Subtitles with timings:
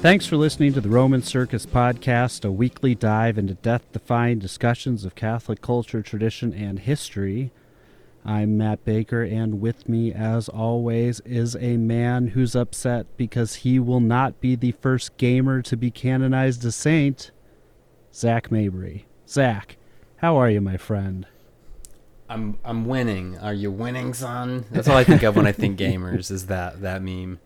[0.00, 5.04] Thanks for listening to the Roman Circus Podcast, a weekly dive into death defying discussions
[5.04, 7.50] of Catholic culture, tradition, and history.
[8.24, 13.78] I'm Matt Baker, and with me, as always, is a man who's upset because he
[13.78, 17.30] will not be the first gamer to be canonized a saint,
[18.14, 19.06] Zach Mabry.
[19.28, 19.76] Zach,
[20.16, 21.26] how are you, my friend?
[22.28, 23.36] I'm I'm winning.
[23.38, 24.64] Are you winning, son?
[24.70, 27.38] That's all I think of when I think gamers is that that meme.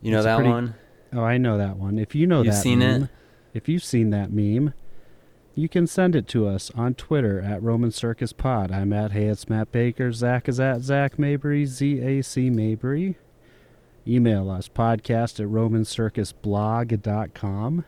[0.00, 0.74] You know It's that pretty- one?
[1.12, 1.98] Oh, I know that one.
[1.98, 3.10] If you know You've that seen meme, it?
[3.54, 4.72] if you've seen that meme,
[5.54, 8.72] you can send it to us on Twitter at Roman Circus Pod.
[8.72, 10.10] I'm at Hey It's Matt Baker.
[10.12, 13.16] Zach is at Zach Mabry, Z A C Mabry.
[14.06, 17.84] Email us podcast at romancircusblog.com.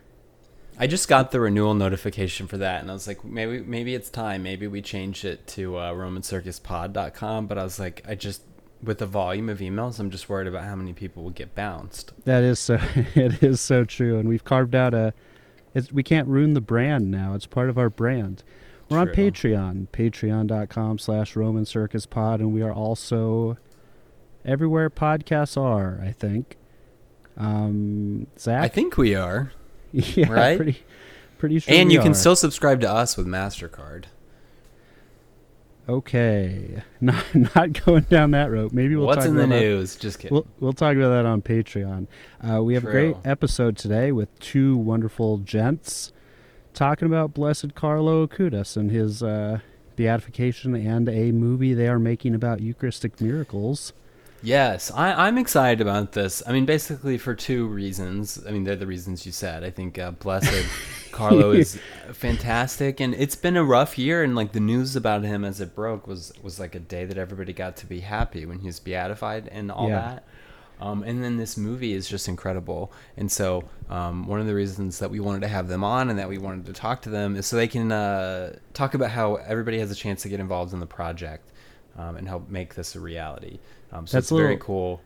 [0.77, 4.09] I just got the renewal notification for that, and I was like, maybe maybe it's
[4.09, 4.43] time.
[4.43, 7.47] Maybe we change it to uh, RomanCircusPod.com.
[7.47, 8.41] But I was like, I just
[8.83, 12.13] with the volume of emails, I'm just worried about how many people will get bounced.
[12.25, 12.79] That is so.
[12.95, 15.13] it is so true, and we've carved out a.
[15.73, 17.33] It's, we can't ruin the brand now.
[17.33, 18.43] It's part of our brand.
[18.89, 23.57] We're on Patreon, patreon.com slash Roman Circus Pod, and we are also
[24.45, 26.55] everywhere podcasts are, I think.
[27.35, 28.63] Um, Zach?
[28.63, 29.51] I think we are,
[29.91, 30.55] yeah, right?
[30.55, 30.83] pretty,
[31.39, 34.05] pretty sure and you can still subscribe to us with Mastercard.
[35.87, 36.81] Okay.
[37.01, 38.73] Not, not going down that road.
[38.73, 39.25] Maybe we'll talk about that.
[39.25, 39.95] What's talk in the about that- news?
[39.95, 40.33] Just kidding.
[40.33, 42.07] We'll, we'll talk about that on Patreon.
[42.41, 46.11] Uh, we have a great episode today with two wonderful gents
[46.73, 49.59] talking about Blessed Carlo Acutis and his uh,
[49.95, 53.93] beatification and a movie they are making about Eucharistic miracles.
[54.43, 56.43] Yes, I, I'm excited about this.
[56.45, 58.43] I mean, basically for two reasons.
[58.47, 59.63] I mean, they're the reasons you said.
[59.63, 60.65] I think uh, Blessed
[61.11, 61.79] Carlo is
[62.13, 64.23] fantastic, and it's been a rough year.
[64.23, 67.17] And like the news about him as it broke was was like a day that
[67.17, 69.99] everybody got to be happy when he was beatified and all Yeah.
[70.01, 70.23] that.
[70.79, 72.91] Um, and then this movie is just incredible.
[73.15, 76.19] And so, um, one of the reasons that we wanted to have them on and
[76.19, 79.35] that we wanted to talk to them is so they can uh, talk about how
[79.35, 81.49] everybody has a chance to get involved in the project
[81.97, 83.59] um, and help make this a reality.
[83.91, 85.01] Um, so That's it's a very little- cool.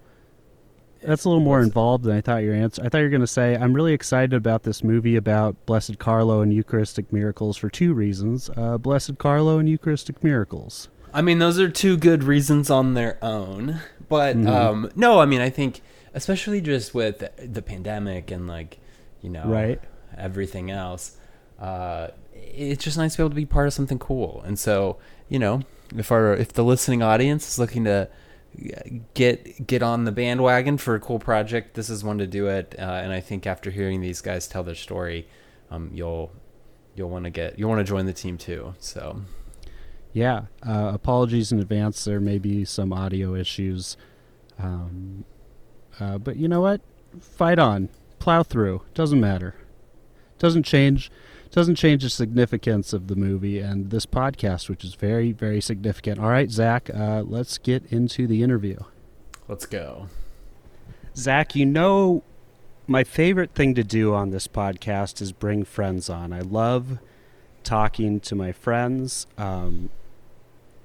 [1.01, 2.83] That's a little more involved than I thought your answer.
[2.83, 5.97] I thought you were going to say I'm really excited about this movie about Blessed
[5.97, 8.49] Carlo and Eucharistic miracles for two reasons.
[8.57, 10.89] Uh, Blessed Carlo and Eucharistic miracles.
[11.13, 13.79] I mean, those are two good reasons on their own.
[14.09, 14.47] But Mhm.
[14.49, 15.81] um, no, I mean, I think
[16.13, 18.77] especially just with the pandemic and like,
[19.21, 19.79] you know, Right.
[20.17, 21.15] everything else,
[21.61, 24.43] uh, it's just nice to be able to be part of something cool.
[24.45, 24.97] And so,
[25.29, 25.61] you know,
[25.95, 28.09] if our if the listening audience is looking to
[29.13, 32.75] get get on the bandwagon for a cool project, this is one to do it.
[32.77, 35.27] Uh, and I think after hearing these guys tell their story,
[35.71, 36.31] um, you'll
[36.95, 38.75] you'll want to get you'll want to join the team too.
[38.79, 39.21] So.
[40.11, 42.03] Yeah, uh, apologies in advance.
[42.03, 43.95] There may be some audio issues,
[44.57, 45.23] um,
[45.99, 46.81] uh, but you know what?
[47.21, 48.81] Fight on, plow through.
[48.95, 49.53] Doesn't matter.
[50.39, 51.11] Doesn't change.
[51.51, 56.19] Doesn't change the significance of the movie and this podcast, which is very, very significant.
[56.19, 58.77] All right, Zach, uh, let's get into the interview.
[59.47, 60.07] Let's go.
[61.15, 62.23] Zach, you know,
[62.85, 66.31] my favorite thing to do on this podcast is bring friends on.
[66.33, 66.99] I love
[67.63, 69.25] talking to my friends.
[69.37, 69.89] Um,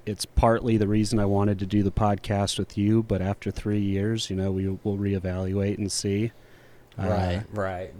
[0.05, 3.79] it's partly the reason I wanted to do the podcast with you, but after three
[3.81, 6.31] years, you know, we will reevaluate and see.
[6.97, 7.93] Uh, right, right.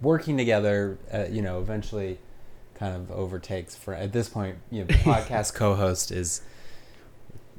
[0.00, 2.18] Working together, uh, you know, eventually
[2.74, 6.42] kind of overtakes for at this point, you know, podcast co-host is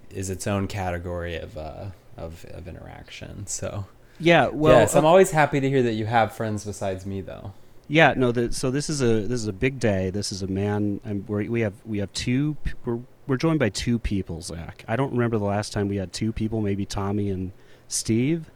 [0.10, 1.86] is its own category of uh
[2.18, 3.48] of of interaction.
[3.48, 3.86] So,
[4.20, 4.48] Yeah.
[4.48, 7.54] Well, yes, I'm uh, always happy to hear that you have friends besides me though.
[7.88, 8.32] Yeah, no.
[8.32, 10.10] The, so this is a this is a big day.
[10.12, 11.02] This is a man.
[11.06, 12.56] I'm, we're, have we have two.
[12.86, 14.42] We're we're joined by two people.
[14.42, 16.62] Zach, I don't remember the last time we had two people.
[16.62, 17.52] Maybe Tommy and
[17.88, 18.50] Steve.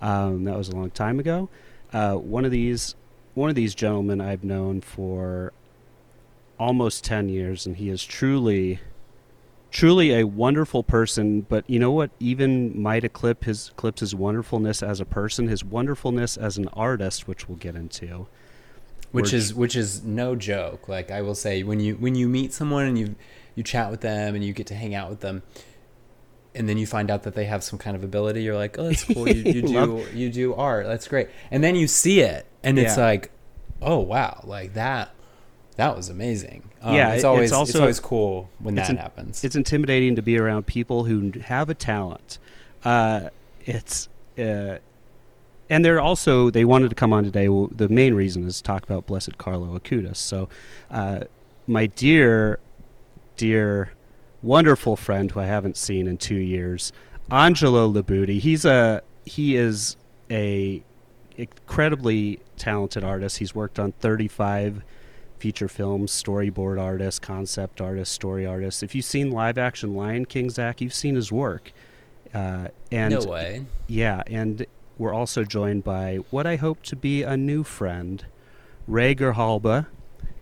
[0.00, 1.48] Um, that was a long time ago.
[1.92, 2.96] Uh, one of these
[3.34, 5.52] one of these gentlemen I've known for
[6.58, 8.80] almost ten years, and he is truly
[9.70, 11.40] truly a wonderful person.
[11.42, 12.10] But you know what?
[12.20, 17.26] Even might eclipse his eclipse his wonderfulness as a person, his wonderfulness as an artist,
[17.26, 18.26] which we'll get into.
[19.12, 20.88] which We're- is which is no joke.
[20.88, 23.14] Like I will say, when you when you meet someone and you
[23.54, 25.42] you chat with them and you get to hang out with them,
[26.54, 28.84] and then you find out that they have some kind of ability, you're like, oh,
[28.84, 29.28] that's cool.
[29.28, 30.86] You, you do you do art.
[30.86, 31.28] That's great.
[31.50, 33.04] And then you see it, and it's Yeah.
[33.04, 33.30] like,
[33.80, 35.10] oh wow, like that.
[35.76, 36.68] That was amazing.
[36.82, 39.42] Um, Yeah, it's it's always it's, also- always cool when that an- happens.
[39.44, 42.38] It's intimidating to be around people who have a talent.
[42.84, 43.28] Uh,
[43.64, 44.76] it's uh,
[45.70, 47.48] and they're also they wanted to come on today.
[47.48, 50.16] Well, the main reason is to talk about Blessed Carlo Acutis.
[50.16, 50.48] So,
[50.90, 51.20] uh,
[51.66, 52.58] my dear,
[53.36, 53.92] dear,
[54.42, 56.92] wonderful friend who I haven't seen in two years,
[57.30, 58.38] Angelo Libutti.
[58.40, 59.96] He's a he is
[60.30, 60.82] a
[61.36, 63.38] incredibly talented artist.
[63.38, 64.82] He's worked on 35
[65.38, 68.82] feature films, storyboard artist, concept artist, story artist.
[68.82, 71.72] If you've seen live action Lion King, Zach, you've seen his work.
[72.32, 73.66] Uh, and no way.
[73.88, 74.64] Yeah, and
[74.98, 78.24] we're also joined by what I hope to be a new friend,
[78.86, 79.86] Ray Grijalba.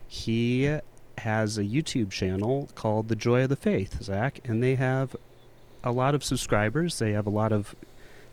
[0.07, 0.79] He
[1.19, 5.17] has a YouTube channel called The Joy of the Faith, Zach, and they have
[5.83, 6.99] a lot of subscribers.
[6.99, 7.75] They have a lot of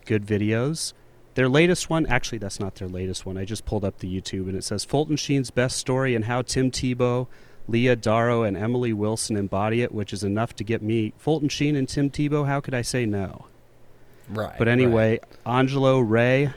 [0.04, 0.92] good videos.
[1.38, 3.38] Their latest one, actually, that's not their latest one.
[3.38, 6.42] I just pulled up the YouTube and it says Fulton Sheen's best story and how
[6.42, 7.28] Tim Tebow,
[7.68, 11.12] Leah Darrow, and Emily Wilson embody it, which is enough to get me.
[11.16, 13.46] Fulton Sheen and Tim Tebow, how could I say no?
[14.28, 14.58] Right.
[14.58, 15.24] But anyway, right.
[15.46, 16.50] Angelo Ray,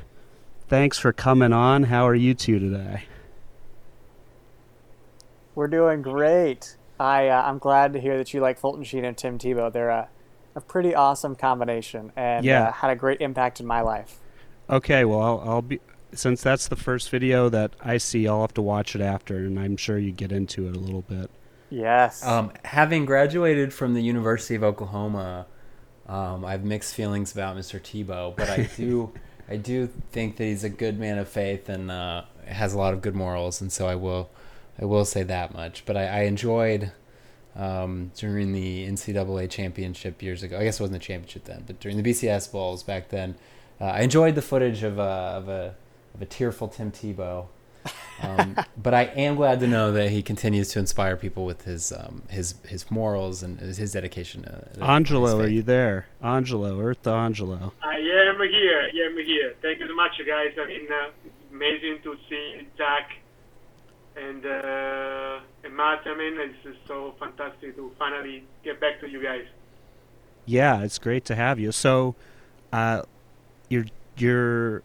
[0.68, 1.84] thanks for coming on.
[1.84, 3.04] How are you two today?
[5.54, 6.76] We're doing great.
[7.00, 9.72] I uh, I'm glad to hear that you like Fulton Sheen and Tim Tebow.
[9.72, 10.10] They're a,
[10.56, 12.70] a pretty awesome combination and Yeah.
[12.70, 14.18] uh, had a great impact in my life.
[14.72, 15.80] Okay, well, I'll, I'll be
[16.14, 18.28] since that's the first video that I see.
[18.28, 21.02] I'll have to watch it after, and I'm sure you get into it a little
[21.02, 21.30] bit.
[21.70, 22.26] Yes.
[22.26, 25.46] Um, having graduated from the University of Oklahoma,
[26.08, 27.80] um, I have mixed feelings about Mr.
[27.80, 29.14] Tebow, but I do,
[29.50, 32.94] I do think that he's a good man of faith and uh, has a lot
[32.94, 34.30] of good morals, and so I will,
[34.80, 35.86] I will say that much.
[35.86, 36.92] But I, I enjoyed
[37.56, 40.58] um, during the NCAA championship years ago.
[40.58, 43.36] I guess it wasn't a championship then, but during the BCS bowls back then,
[43.82, 45.76] uh, I enjoyed the footage of a of a
[46.14, 47.48] of a tearful Tim Tebow.
[48.22, 51.92] Um, but I am glad to know that he continues to inspire people with his
[51.92, 54.44] um, his his morals and his dedication.
[54.44, 56.06] To, to Angelo, his are you there?
[56.22, 57.74] Angelo, Earth to Angelo.
[57.82, 58.90] I am here.
[58.94, 59.56] Yeah, I am here.
[59.64, 60.54] Thank you so much, guys.
[60.60, 61.10] I mean, uh,
[61.52, 63.14] amazing to see Zach
[64.16, 66.02] and uh, and Matt.
[66.06, 69.46] I mean, it's just so fantastic to finally get back to you guys.
[70.46, 71.72] Yeah, it's great to have you.
[71.72, 72.16] So,
[72.74, 73.04] uh,
[73.72, 73.86] you're
[74.18, 74.84] you're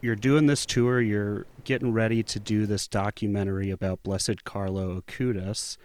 [0.00, 1.00] you're doing this tour.
[1.00, 5.76] You're getting ready to do this documentary about Blessed Carlo Acutis,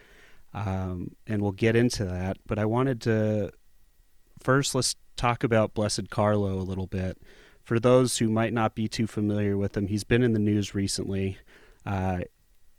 [0.53, 2.37] um, and we'll get into that.
[2.45, 3.51] But I wanted to
[4.39, 7.17] first let's talk about Blessed Carlo a little bit.
[7.63, 10.75] For those who might not be too familiar with him, he's been in the news
[10.75, 11.37] recently.
[11.85, 12.19] Uh,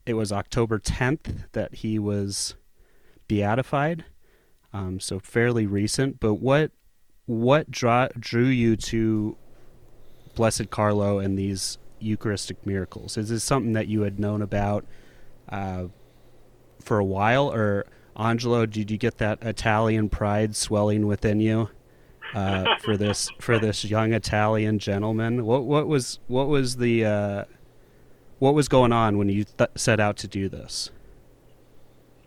[0.06, 2.54] it was October 10th that he was
[3.26, 4.06] beatified
[4.72, 6.20] um, so fairly recent.
[6.20, 6.72] But what
[7.28, 9.36] what draw, drew you to
[10.34, 13.18] Blessed Carlo and these Eucharistic miracles?
[13.18, 14.86] Is this something that you had known about
[15.50, 15.84] uh,
[16.80, 17.84] for a while, or
[18.16, 18.64] Angelo?
[18.64, 21.68] Did you get that Italian pride swelling within you
[22.34, 25.44] uh, for this for this young Italian gentleman?
[25.44, 27.44] What what was what was the uh,
[28.38, 30.90] what was going on when you th- set out to do this?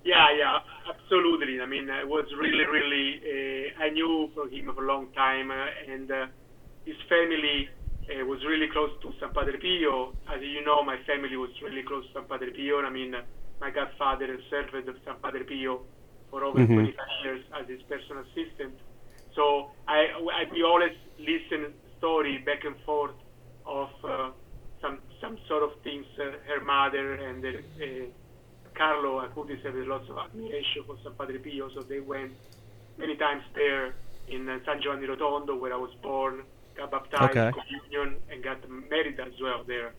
[0.03, 0.59] Yeah, yeah,
[1.11, 1.59] absolutely.
[1.61, 3.19] I mean, it was really, really.
[3.19, 6.25] Uh, I knew for him for a long time, uh, and uh,
[6.85, 7.67] his family
[8.07, 10.13] uh, was really close to San Padre Pio.
[10.33, 12.77] As you know, my family was really close to San Padre Pio.
[12.79, 13.21] And I mean, uh,
[13.59, 15.81] my godfather served of San Padre Pio
[16.29, 16.73] for over Mhm.
[16.73, 18.79] 25 years as his personal assistant.
[19.35, 20.07] So I,
[20.39, 23.15] I we always listen story back and forth
[23.65, 24.31] of uh,
[24.81, 26.05] some some sort of things.
[26.17, 27.51] Uh, her mother and uh,
[28.81, 32.33] Carlo Acutis had lots of admiration for San Padre Pio, so they went
[32.97, 33.93] many times there
[34.27, 36.41] in San Giovanni Rotondo, where I was born,
[36.75, 37.51] got baptized, Okay.
[37.53, 39.93] communion, and got married as well there.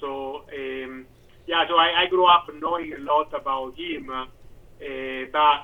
[0.00, 1.06] So um,
[1.46, 4.26] yeah, so I, I grew up knowing a lot about him, uh,
[5.30, 5.58] but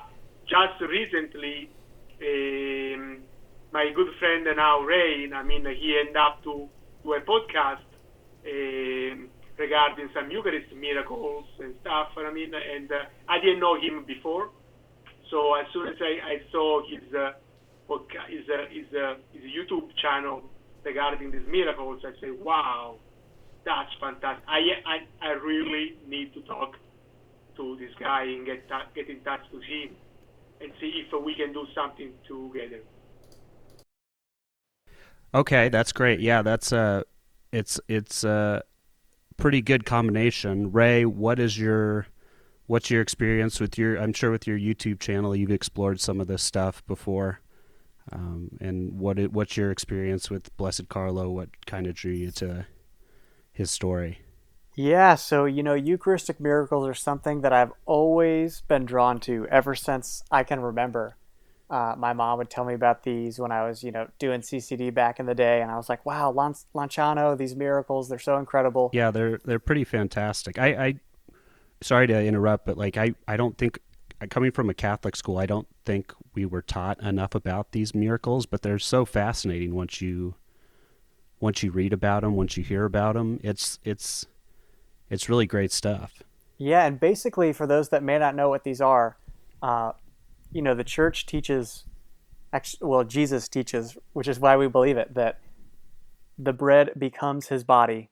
[0.47, 1.75] just recently,
[2.23, 3.23] um,
[3.73, 6.69] my good friend now Ray, I mean, he ended up to
[7.03, 7.83] do a podcast
[8.47, 12.09] um, regarding some Eucharist miracles and stuff.
[12.17, 14.49] I mean, and uh, I didn't know him before,
[15.29, 17.31] so as soon as I, I saw his uh,
[18.29, 20.41] his, uh, his, uh, his YouTube channel
[20.83, 22.95] regarding these miracles, I say, wow,
[23.65, 24.43] that's fantastic.
[24.47, 26.75] I, I, I really need to talk
[27.57, 29.95] to this guy and get ta- get in touch with him
[30.59, 32.81] and see if we can do something together.
[35.35, 36.19] Okay, that's great.
[36.19, 37.03] Yeah, that's uh
[37.51, 38.63] it's it's a
[39.37, 40.71] pretty good combination.
[40.71, 42.07] Ray, what is your
[42.65, 46.27] what's your experience with your I'm sure with your YouTube channel you've explored some of
[46.27, 47.39] this stuff before.
[48.11, 51.29] Um, and what it, what's your experience with Blessed Carlo?
[51.29, 52.65] What kind of drew you to
[53.51, 54.19] his story?
[54.75, 59.75] Yeah, so you know, Eucharistic miracles are something that I've always been drawn to ever
[59.75, 61.15] since I can remember.
[61.73, 64.93] Uh, my mom would tell me about these when I was, you know, doing CCD
[64.93, 68.91] back in the day, and I was like, "Wow, Lan- Lanciano, these miracles—they're so incredible."
[68.93, 70.59] Yeah, they're they're pretty fantastic.
[70.59, 70.95] I, I
[71.81, 73.79] sorry to interrupt, but like I, I don't think
[74.29, 78.45] coming from a Catholic school, I don't think we were taught enough about these miracles,
[78.45, 80.35] but they're so fascinating once you
[81.39, 84.27] once you read about them, once you hear about them, it's it's
[85.09, 86.21] it's really great stuff.
[86.59, 89.17] Yeah, and basically, for those that may not know what these are,
[89.63, 89.93] uh,
[90.53, 91.83] you know, the church teaches,
[92.81, 95.39] well, Jesus teaches, which is why we believe it, that
[96.37, 98.09] the bread becomes his body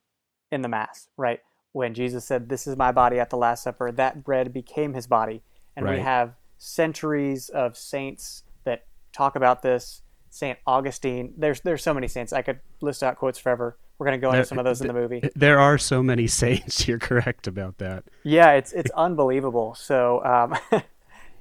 [0.51, 1.39] in the Mass, right?
[1.73, 5.07] When Jesus said, This is my body at the Last Supper, that bread became his
[5.07, 5.41] body.
[5.75, 5.97] And Right.
[5.97, 10.01] we have centuries of saints that talk about this.
[10.33, 11.33] Saint Augustine.
[11.37, 12.31] There's there's so many saints.
[12.31, 13.77] I could list out quotes forever.
[13.97, 15.21] We're gonna go into There- some of those in the movie.
[15.35, 16.87] There are so many saints.
[16.87, 18.05] You're correct about that.
[18.23, 19.75] Yeah, it's it's unbelievable.
[19.75, 20.55] So, um,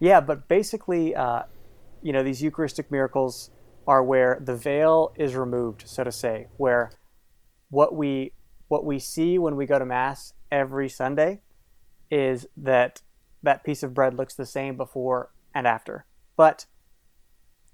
[0.00, 1.42] yeah, but basically, uh,
[2.02, 3.50] you know, these Eucharistic miracles
[3.86, 6.90] are where the veil is removed, so to say, where
[7.68, 8.32] what we
[8.68, 11.40] what we see when we go to mass every Sunday
[12.10, 13.02] is that
[13.42, 16.66] that piece of bread looks the same before and after, but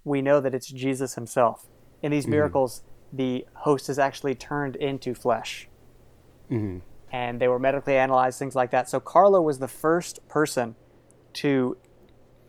[0.04, 1.66] we know that it's Jesus Himself.
[2.02, 5.68] In these miracles, the host is actually turned into flesh
[6.48, 6.78] hmm
[7.12, 8.88] and they were medically analyzed, things like that.
[8.90, 10.74] So Carlo was the first person
[11.34, 11.76] to,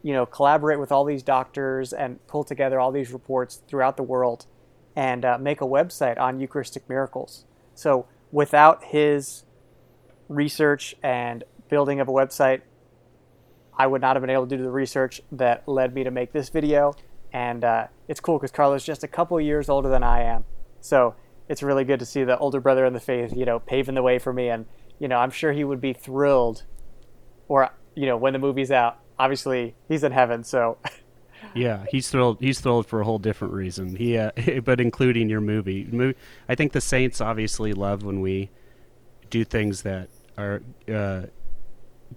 [0.07, 4.03] you know, collaborate with all these doctors and pull together all these reports throughout the
[4.03, 4.45] world
[4.95, 7.43] and uh, make a website on Eucharistic miracles.
[7.75, 9.43] So without his
[10.29, 12.61] research and building of a website,
[13.77, 16.31] I would not have been able to do the research that led me to make
[16.31, 16.95] this video.
[17.33, 20.45] And uh, it's cool because Carlo's is just a couple years older than I am.
[20.79, 21.15] So
[21.49, 24.03] it's really good to see the older brother in the faith, you know, paving the
[24.03, 24.47] way for me.
[24.47, 24.67] And,
[24.99, 26.63] you know, I'm sure he would be thrilled
[27.49, 28.99] or, you know, when the movie's out.
[29.19, 30.43] Obviously, he's in heaven.
[30.43, 30.77] So,
[31.53, 32.37] Yeah, he's thrilled.
[32.39, 33.95] He's thrilled for a whole different reason.
[33.95, 34.31] He, uh,
[34.63, 36.15] but including your movie.
[36.47, 38.49] I think the Saints obviously love when we
[39.29, 41.23] do things that are uh,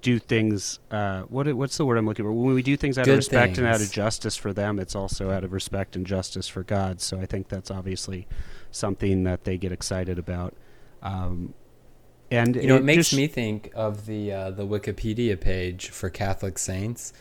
[0.02, 0.78] do things.
[0.90, 2.32] Uh, what what's the word I'm looking for?
[2.32, 4.94] When we do things out of Good respect and out of justice for them, it's
[4.94, 7.00] also out of respect and justice for God.
[7.00, 8.26] So I think that's obviously
[8.70, 10.54] something that they get excited about.
[11.02, 11.54] Um,
[12.30, 16.10] and You know, it makes just- me think of the uh, the Wikipedia page for
[16.10, 17.12] Catholic saints.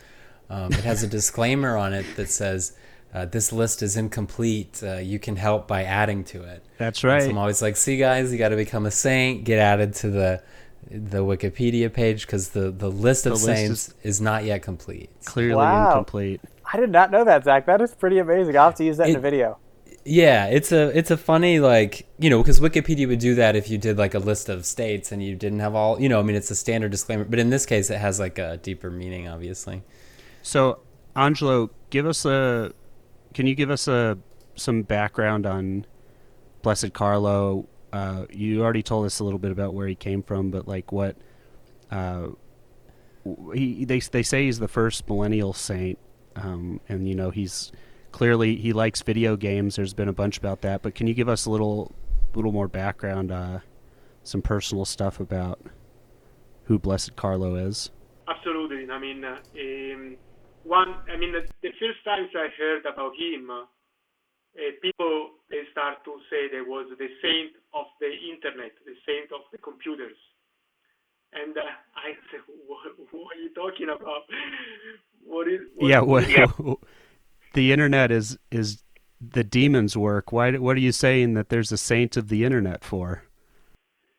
[0.48, 2.72] Um, it has a disclaimer on it that says,
[3.14, 4.80] uh, "This list is incomplete.
[4.82, 7.22] Uh, you can help by adding to it." That's right.
[7.22, 9.44] So I'm always like, "See, guys, you got to become a saint.
[9.44, 10.42] Get added to the
[10.90, 15.10] the Wikipedia page because the the list of The list saints is, not yet complete."
[15.24, 15.88] Clearly Wow.
[15.90, 16.40] incomplete.
[16.72, 17.66] I did not know that, Zach.
[17.66, 18.56] That is pretty amazing.
[18.56, 19.58] I'll have to use that in a video.
[20.10, 23.70] Yeah, it's a it's a funny like you know because Wikipedia would do that if
[23.70, 26.24] you did like a list of states and you didn't have all you know I
[26.24, 29.28] mean it's a standard disclaimer but in this case it has like a deeper meaning
[29.28, 29.84] obviously.
[30.42, 30.80] So,
[31.14, 32.72] Angelo, give us a.
[33.34, 34.18] Can you give us a
[34.56, 35.86] some background on
[36.62, 37.68] Blessed Carlo?
[37.92, 40.90] Uh, you already told us a little bit about where he came from, but like
[40.90, 41.14] what?
[41.88, 42.30] Uh,
[43.54, 46.00] he they they say he's the first millennial saint,
[46.34, 47.70] um, and you know he's
[48.12, 49.76] clearly he likes video games.
[49.76, 51.94] There's been a bunch about that, but can you give us a little
[52.34, 53.60] little more background, uh,
[54.22, 55.60] some personal stuff about
[56.64, 57.90] who Blessed Carlo is?
[58.28, 58.88] Absolutely.
[58.90, 60.16] I mean, uh, um,
[60.64, 60.94] one.
[61.12, 66.04] I mean, the, the first times I heard about him, uh, uh, people they start
[66.04, 70.16] to say there was the saint of the internet, the saint of the computers,
[71.32, 71.62] and uh,
[71.96, 72.80] I said, what,
[73.12, 74.22] what are you talking about?
[75.24, 75.60] What is?
[75.76, 76.24] What, yeah, what,
[77.54, 78.82] the internet is is
[79.20, 80.32] the demon's work.
[80.32, 80.52] Why?
[80.56, 83.24] What are you saying that there's a saint of the internet for?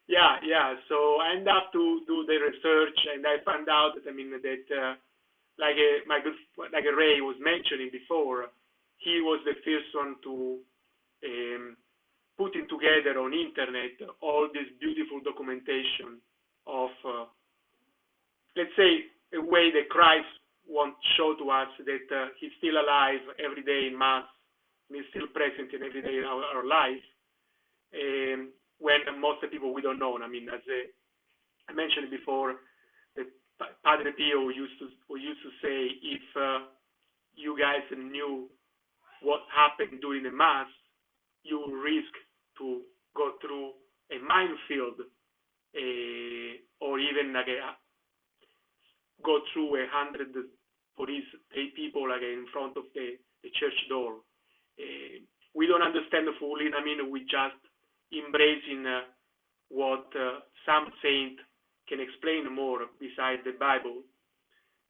[0.07, 0.75] Yeah, yeah.
[0.89, 4.31] So I end up to do the research, and I found out that I mean
[4.31, 4.95] that, uh,
[5.57, 6.35] like uh, my good,
[6.73, 8.47] like Ray was mentioning before,
[8.97, 10.59] he was the first one to
[11.25, 11.77] um,
[12.37, 16.19] putting together on internet all this beautiful documentation
[16.67, 17.25] of, uh,
[18.57, 20.40] let's say, a way that Christ
[20.71, 24.23] wants to show to us that uh, he's still alive every day in mass,
[24.87, 27.03] and he's still present in every day in our, our life.
[27.91, 30.17] Um, when most of the people we don't know.
[30.17, 30.87] I mean, as uh,
[31.69, 32.55] I mentioned before,
[33.15, 33.29] that
[33.85, 36.65] Padre Pio used to used to say, if uh,
[37.35, 38.49] you guys knew
[39.21, 40.67] what happened during the mass,
[41.43, 42.13] you risk
[42.57, 42.81] to
[43.15, 43.77] go through
[44.09, 46.51] a minefield, uh,
[46.81, 47.77] or even like a,
[49.23, 50.33] go through a hundred
[51.01, 51.25] police
[51.73, 54.21] people like in front of the, the church door.
[54.77, 55.17] Uh,
[55.57, 56.69] we don't understand fully.
[56.69, 57.57] I mean, we just
[58.13, 59.09] embracing uh,
[59.73, 61.41] what uh, some saint
[61.89, 64.05] can explain more besides the Bible.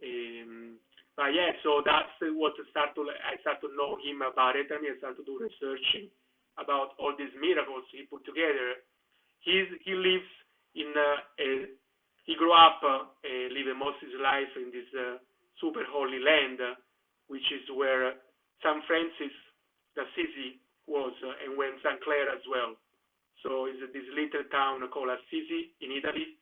[0.04, 0.76] Um,
[1.16, 4.84] but yeah, so that's what I start to I to know him about it, and
[4.84, 6.12] I start to do researching
[6.60, 8.84] about all these miracles he put together.
[9.40, 10.28] He's he lives
[10.76, 11.50] in uh, a
[12.26, 15.18] he grew up uh, uh, living most of his life in this uh,
[15.62, 16.74] super holy land, uh,
[17.30, 18.18] which is where
[18.66, 19.32] San Francis
[19.96, 22.02] d'Assisi was, uh, and when St.
[22.04, 22.76] Clare as well.
[23.46, 26.38] So it's this little town called Assisi in Italy.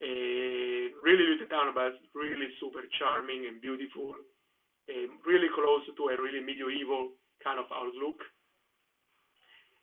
[0.00, 4.16] A really little town, but really super charming and beautiful.
[4.88, 8.18] Um, really close to a really medieval kind of outlook.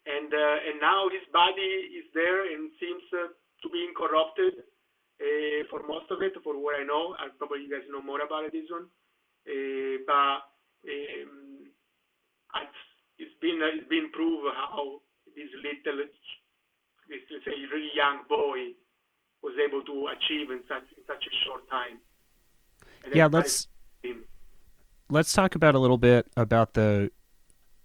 [0.08, 4.64] And uh, and now his body is there and seems uh, to be incorrupted
[5.22, 7.16] uh, for most of it, for what I know.
[7.18, 8.88] I probably you guys know more about this one.
[9.48, 10.44] Uh, but
[10.86, 11.72] um,
[13.18, 15.02] it's been it's been proved how
[15.36, 16.06] this little,
[17.10, 18.74] this let's say really young boy
[19.44, 22.00] was able to achieve in such in such a short time.
[23.06, 23.68] And yeah, let's
[25.10, 27.12] let's talk about a little bit about the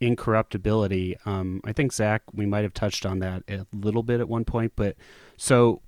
[0.01, 1.17] incorruptibility.
[1.25, 4.45] Um, I think Zach, we might have touched on that a little bit at one
[4.45, 4.97] point, but
[5.37, 5.81] so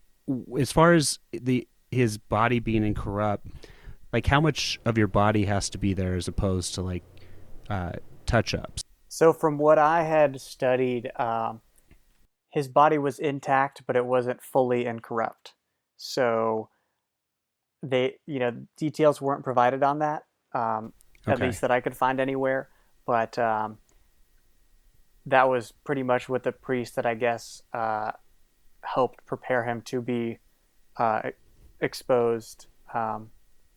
[0.59, 3.47] as far as the his body being incorrupt,
[4.13, 7.05] like how much of your body has to be there as opposed to like
[7.69, 7.93] uh,
[8.27, 8.83] touch ups?
[9.09, 11.61] So, from what I had studied, um,
[12.51, 15.55] his body was intact, but it wasn't fully incorrupt.
[15.97, 16.69] So,
[17.83, 21.33] they, you know, details weren't provided on that, um, okay.
[21.33, 22.69] at least that I could find anywhere.
[23.07, 23.79] But um,
[25.27, 28.13] that was pretty much what the priest that I guess uh,
[28.85, 30.39] helped prepare him to be
[30.97, 31.31] uh,
[31.81, 32.67] exposed.
[32.93, 33.31] Um,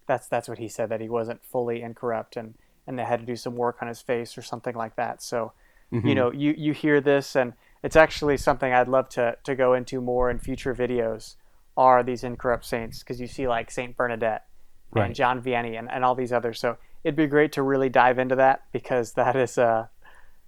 [0.08, 2.54] that's that's what he said that he wasn't fully incorrupt and
[2.88, 5.22] and they had to do some work on his face or something like that.
[5.22, 5.52] So,
[5.92, 6.08] mm-hmm.
[6.08, 9.74] you know, you, you hear this, and it's actually something I'd love to, to go
[9.74, 11.36] into more in future videos
[11.76, 14.46] are these incorrupt saints, because you see like Saint Bernadette
[14.92, 15.06] right.
[15.06, 16.60] and John Vianney and, and all these others.
[16.60, 19.88] So it'd be great to really dive into that because that is, uh,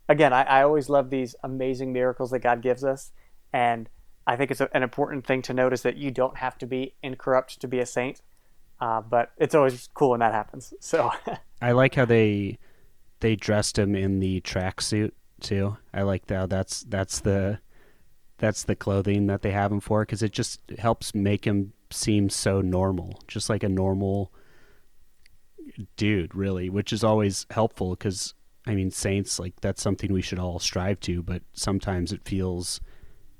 [0.07, 3.11] again, I, I always love these amazing miracles that God gives us.
[3.51, 3.89] And
[4.29, 6.93] I think it's a, an important thing to notice that you don't have to be
[7.01, 8.21] incorrupt to be a saint.
[8.79, 10.71] Uh, but it's always cool when that happens.
[10.79, 11.11] So
[11.61, 12.59] I like how they
[13.21, 15.11] they dressed him in the tracksuit
[15.41, 15.77] too.
[15.93, 17.59] I like how that's that's the
[18.37, 22.29] that's the clothing that they have him for because it just helps make him seem
[22.29, 24.31] so normal, just like a normal
[25.97, 28.35] dude, really, which is always helpful because
[28.67, 32.79] I mean, saints like that's something we should all strive to, but sometimes it feels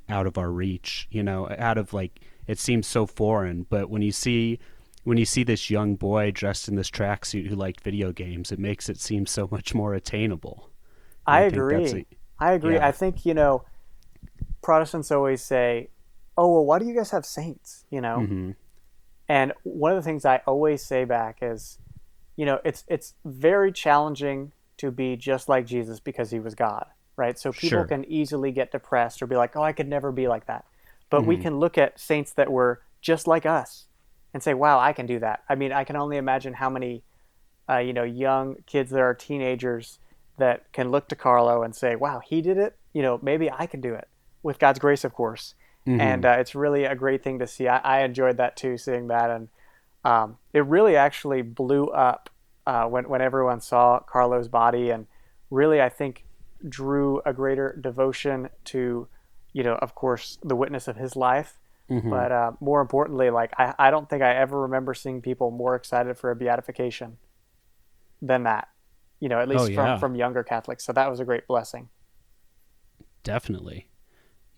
[0.10, 3.66] out of our reach, you know, out of like it seems so foreign.
[3.70, 4.60] But when you see
[5.04, 8.60] when you see this young boy dressed in this tracksuit who liked video games, it
[8.60, 10.70] makes it seem so much more attainable.
[11.26, 11.86] I, I agree.
[11.86, 12.06] A,
[12.40, 12.76] I agree.
[12.76, 12.88] Yeah.
[12.88, 13.64] I think you know,
[14.62, 15.90] Protestants always say,
[16.38, 18.52] "Oh, well, why do you guys have saints?" You know, mm-hmm.
[19.28, 21.80] and one of the things I always say back is,
[22.36, 26.86] you know, it's it's very challenging to be just like Jesus because he was God,
[27.20, 27.38] right?
[27.38, 27.86] So people sure.
[27.86, 30.66] can easily get depressed or be like, "Oh, I could never be like that,"
[31.10, 31.28] but mm-hmm.
[31.28, 33.86] we can look at saints that were just like us
[34.34, 37.04] and say, "Wow, I can do that." I mean, I can only imagine how many,
[37.70, 40.00] uh, you know, young kids that are teenagers
[40.38, 43.68] that can look to Carlo and say, "Wow, he did it." You know, maybe I
[43.68, 44.08] can do it
[44.42, 45.54] with God's grace, of course.
[45.86, 46.02] Mm-hmm.
[46.02, 47.68] And uh, it's really a great thing to see.
[47.68, 49.50] I, I enjoyed that too, seeing that, and
[50.06, 52.30] um, it really actually blew up
[52.66, 55.08] uh, when when everyone saw Carlo's body, and
[55.50, 56.24] really, I think
[56.68, 59.08] drew a greater devotion to,
[59.54, 62.10] you know, of course, the witness of his life Mm-hmm.
[62.10, 65.76] But uh, more importantly, like I, I don't think I ever remember seeing people more
[65.76, 67.18] excited for a beatification
[68.22, 68.68] than that.
[69.20, 69.76] You know, at least oh, yeah.
[69.76, 70.86] from from younger Catholics.
[70.86, 71.90] So that was a great blessing.
[73.24, 73.90] Definitely,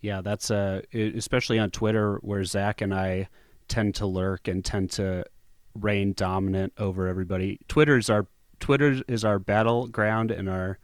[0.00, 0.20] yeah.
[0.20, 3.28] That's uh, especially on Twitter where Zach and I
[3.66, 5.24] tend to lurk and tend to
[5.74, 7.60] reign dominant over everybody.
[7.66, 8.26] Twitter is our
[8.60, 10.78] Twitter is our battleground and our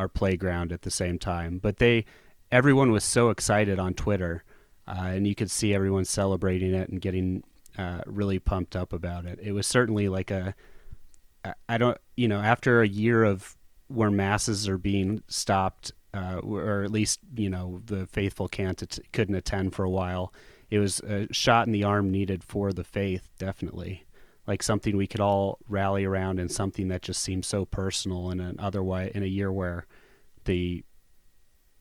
[0.00, 1.58] our playground at the same time.
[1.58, 2.04] But they
[2.50, 4.44] everyone was so excited on Twitter
[4.90, 7.44] uh, and you could see everyone celebrating it and getting
[7.78, 9.38] uh, really pumped up about it.
[9.40, 10.54] It was certainly like a,
[11.68, 16.82] I don't, you know, after a year of where masses are being stopped, uh, or
[16.82, 20.34] at least you know the faithful can't couldn't attend for a while.
[20.70, 24.04] It was a shot in the arm needed for the faith, definitely.
[24.50, 28.30] Like something we could all rally around, and something that just seems so personal.
[28.32, 29.86] In an otherwise, in a year where
[30.44, 30.82] the,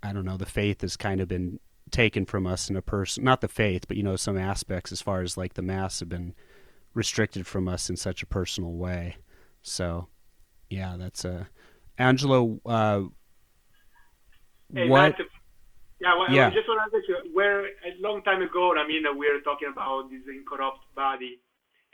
[0.04, 3.24] I don't know, the faith has kind of been taken from us in a person
[3.24, 6.08] not the faith but you know some aspects as far as like the mass have
[6.08, 6.36] been
[6.94, 9.18] restricted from us in such a personal way
[9.64, 10.08] so
[10.70, 11.44] yeah that's a uh,
[11.98, 13.02] angelo uh
[14.72, 15.16] hey, what
[16.00, 16.48] yeah, well, yeah.
[16.48, 19.42] I just want to ask you, where a long time ago, I mean, we were
[19.44, 21.40] talking about this incorrupt body,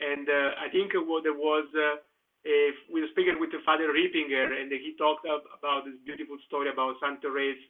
[0.00, 2.02] I think what there was, uh,
[2.92, 6.96] we were speaking with the Father Rippinger, and he talked about this beautiful story about
[7.00, 7.62] Santa Therese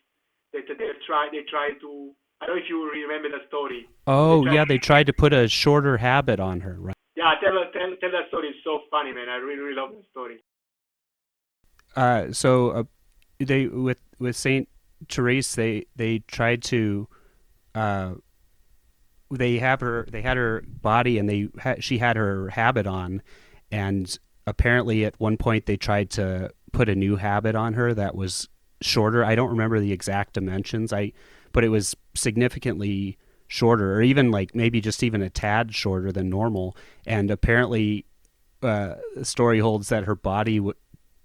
[0.52, 3.88] that they tried they tried to I don't know if you remember that story.
[4.06, 6.96] Oh they yeah, they tried to put a shorter habit on her, right?
[7.16, 8.48] Yeah, tell tell tell that story.
[8.48, 9.28] It's so funny, man.
[9.28, 10.44] I really really love that story.
[11.94, 12.84] Uh, so uh,
[13.38, 14.68] they with with Saint
[15.08, 17.08] Therese, they they tried to
[17.74, 18.14] uh,
[19.30, 23.22] they have her they had her body and they ha- she had her habit on
[23.70, 28.14] and apparently at one point they tried to put a new habit on her that
[28.14, 28.48] was
[28.80, 29.24] shorter.
[29.24, 30.92] I don't remember the exact dimensions.
[30.92, 31.12] I
[31.52, 33.16] but it was significantly
[33.48, 36.76] shorter or even like maybe just even a tad shorter than normal.
[37.06, 38.04] And apparently
[38.62, 40.74] uh, the story holds that her body w-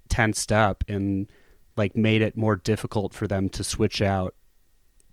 [0.08, 1.30] tensed up and
[1.76, 4.36] like made it more difficult for them to switch out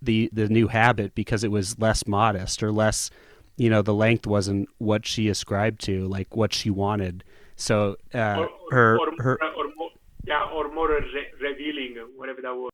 [0.01, 3.09] the the new habit because it was less modest or less
[3.57, 7.23] you know the length wasn't what she ascribed to like what she wanted.
[7.55, 9.89] So uh, or, her or, her or more,
[10.25, 12.71] yeah, or more re- revealing, whatever that was.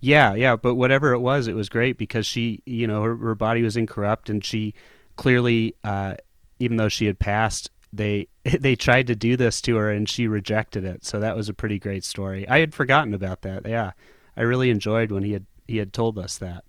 [0.00, 3.34] yeah yeah but whatever it was it was great because she you know her, her
[3.34, 4.72] body was incorrupt and she
[5.16, 6.14] clearly uh,
[6.58, 8.28] even though she had passed they
[8.60, 11.04] they tried to do this to her and she rejected it.
[11.04, 12.48] So that was a pretty great story.
[12.48, 13.66] I had forgotten about that.
[13.68, 13.92] Yeah
[14.38, 16.64] i really enjoyed when he had he had told us that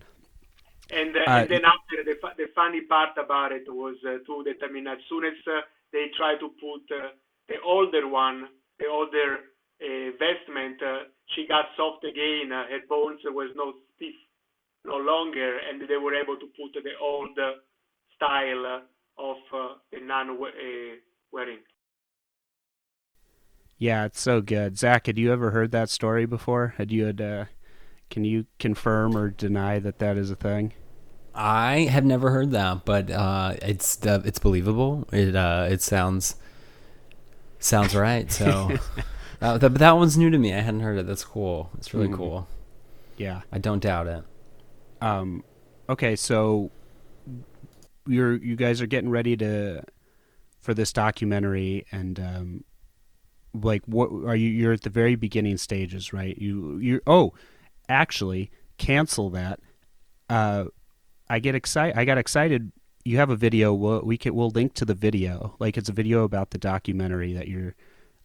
[0.92, 4.44] And, uh, Uh, and then after the, the funny part about it was uh, too
[4.46, 5.62] that I mean as soon as uh,
[5.94, 7.10] they try to put uh,
[7.48, 8.48] the older one,
[8.80, 9.30] the older
[9.82, 11.04] uh, vestment, uh,
[11.36, 12.52] she got soft again.
[12.52, 14.16] Uh, her bones was no stiff
[14.86, 17.54] no longer, and they were able to put the old uh,
[18.16, 18.82] style uh,
[19.30, 20.96] of uh, the nun we- uh,
[21.32, 21.60] wearing.
[23.78, 24.78] Yeah, it's so good.
[24.78, 26.76] Zach, had you ever heard that story before?
[26.78, 27.22] Had you had?
[27.22, 27.46] Uh,
[28.10, 30.74] can you confirm or deny that that is a thing?
[31.36, 35.08] I have never heard that, but uh, it's uh, it's believable.
[35.14, 36.36] It uh, it sounds
[37.60, 38.32] sounds right.
[38.32, 38.78] So
[39.40, 40.54] that, but that one's new to me.
[40.54, 41.08] I hadn't heard it.
[41.08, 41.70] That's cool.
[41.78, 42.16] It's really Mhm.
[42.16, 42.48] cool.
[43.18, 43.42] Yeah.
[43.52, 44.24] I don't doubt it.
[45.02, 45.44] Um.
[45.88, 46.72] Okay, so
[48.08, 49.84] you're you guys are getting ready to
[50.60, 52.64] for this documentary, and um,
[53.54, 54.50] like what are you?
[54.50, 56.38] You're at the very beginning stages, right?
[56.38, 57.34] You you oh,
[57.90, 59.60] actually cancel that.
[60.30, 60.66] Uh,
[61.30, 61.98] I get excited.
[61.98, 62.72] I got excited.
[63.04, 63.74] You have a video.
[63.74, 65.56] We'll, we can we'll link to the video.
[65.60, 67.76] Like it's a video about the documentary that you're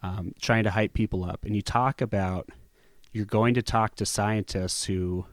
[0.03, 2.51] um, trying to hype people up, and you talk about
[3.13, 5.25] you're going to talk to scientists who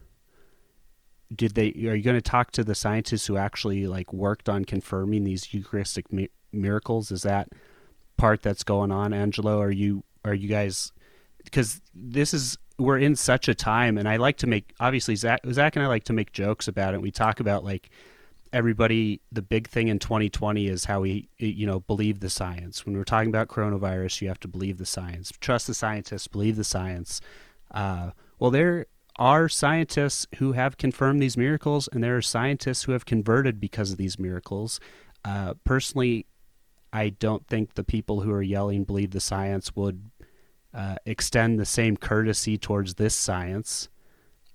[1.34, 4.66] did they are you going to talk to the scientists who actually like worked on
[4.66, 7.50] confirming these eucharistic mi- miracles is that
[8.18, 10.92] part that's going on angelo are you are you guys
[11.44, 15.42] because this is we're in such a time and i like to make obviously zach,
[15.52, 17.02] zach and i like to make jokes about it.
[17.02, 17.90] We talk about like
[18.54, 22.86] everybody the big thing in 2020 is how we you know believe the science.
[22.86, 25.32] When we're talking about coronavirus you have to believe the science.
[25.40, 27.22] Trust the scientists believe the science.
[27.72, 32.92] Uh, well there are scientists who have confirmed these miracles and there are scientists who
[32.92, 34.80] have converted because of these miracles.
[35.24, 36.26] Uh, personally
[36.94, 40.11] i don't think the people who are yelling believe the science would
[40.74, 43.90] uh, extend the same courtesy towards this science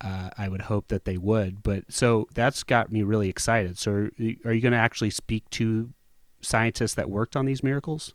[0.01, 1.63] uh, I would hope that they would.
[1.63, 3.79] But so that's got me really excited.
[3.79, 5.91] So are, you- are you going to actually speak to
[6.41, 8.15] scientists that worked on these miracles?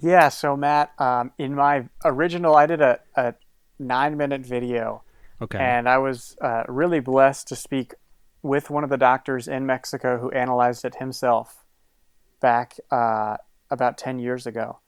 [0.00, 3.34] Yeah, so Matt, um, in my original, I did a, a
[3.78, 5.02] nine minute video,
[5.40, 5.58] Okay.
[5.58, 7.94] and I was uh, really blessed to speak
[8.42, 11.64] with one of the doctors in Mexico who analyzed it himself
[12.40, 13.36] back uh,
[13.70, 14.80] about 10 years ago.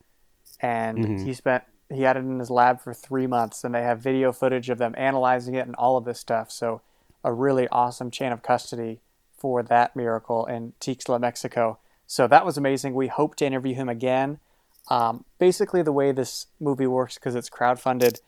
[0.60, 1.24] And Mhm.
[1.24, 4.32] he spent, he had it in his lab for three months, and they have video
[4.32, 6.50] footage of them analyzing it and all of this stuff.
[6.50, 6.82] So,
[7.22, 9.00] a really awesome chain of custody
[9.36, 11.78] for that miracle in Tixtla, Mexico.
[12.06, 12.94] So, that was amazing.
[12.94, 14.38] We hope to interview him again.
[14.88, 18.20] Um, basically, the way this movie works, because it's crowdfunded,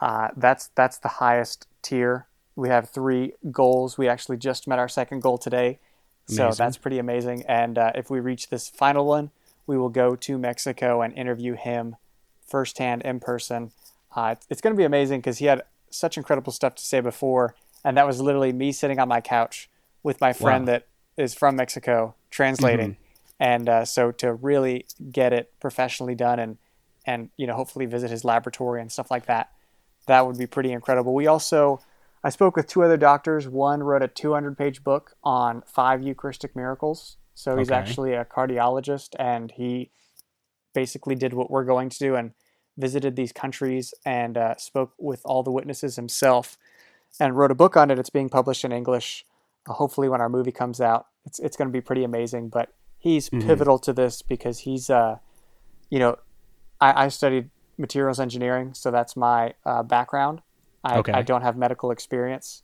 [0.00, 2.26] uh, that's that's the highest tier.
[2.56, 3.96] We have three goals.
[3.96, 5.78] We actually just met our second goal today,
[6.26, 7.44] so that's pretty amazing.
[7.48, 9.30] And uh, if we reach this final one,
[9.66, 11.96] we will go to Mexico and interview him
[12.46, 13.72] firsthand in person.
[14.14, 17.54] Uh, it's going to be amazing because he had such incredible stuff to say before,
[17.84, 19.68] and that was literally me sitting on my couch
[20.02, 20.72] with my friend Wow.
[20.72, 22.96] that is from Mexico translating.
[23.40, 26.58] And uh, so to really get it professionally done and
[27.06, 29.50] and you know hopefully visit his laboratory and stuff like that,
[30.06, 31.14] that would be pretty incredible.
[31.14, 31.80] We also
[32.22, 33.46] I spoke with two other doctors.
[33.48, 37.16] One wrote a 200 page book on five Eucharistic miracles.
[37.34, 37.78] So he's Okay.
[37.78, 39.90] actually a cardiologist and he
[40.74, 42.32] basically did what we're going to do and
[42.76, 46.58] visited these countries and uh, spoke with all the witnesses himself
[47.20, 47.98] and wrote a book on it.
[47.98, 49.24] It's being published in English.
[49.68, 52.48] Uh, hopefully, when our movie comes out, it's it's going to be pretty amazing.
[52.48, 53.46] But he's Mhm.
[53.46, 55.18] pivotal to this because he's, uh,
[55.90, 56.18] you know,
[56.80, 60.42] I, I studied materials engineering, so that's my uh, background.
[60.82, 61.12] I, Okay.
[61.12, 62.62] I don't have medical experience,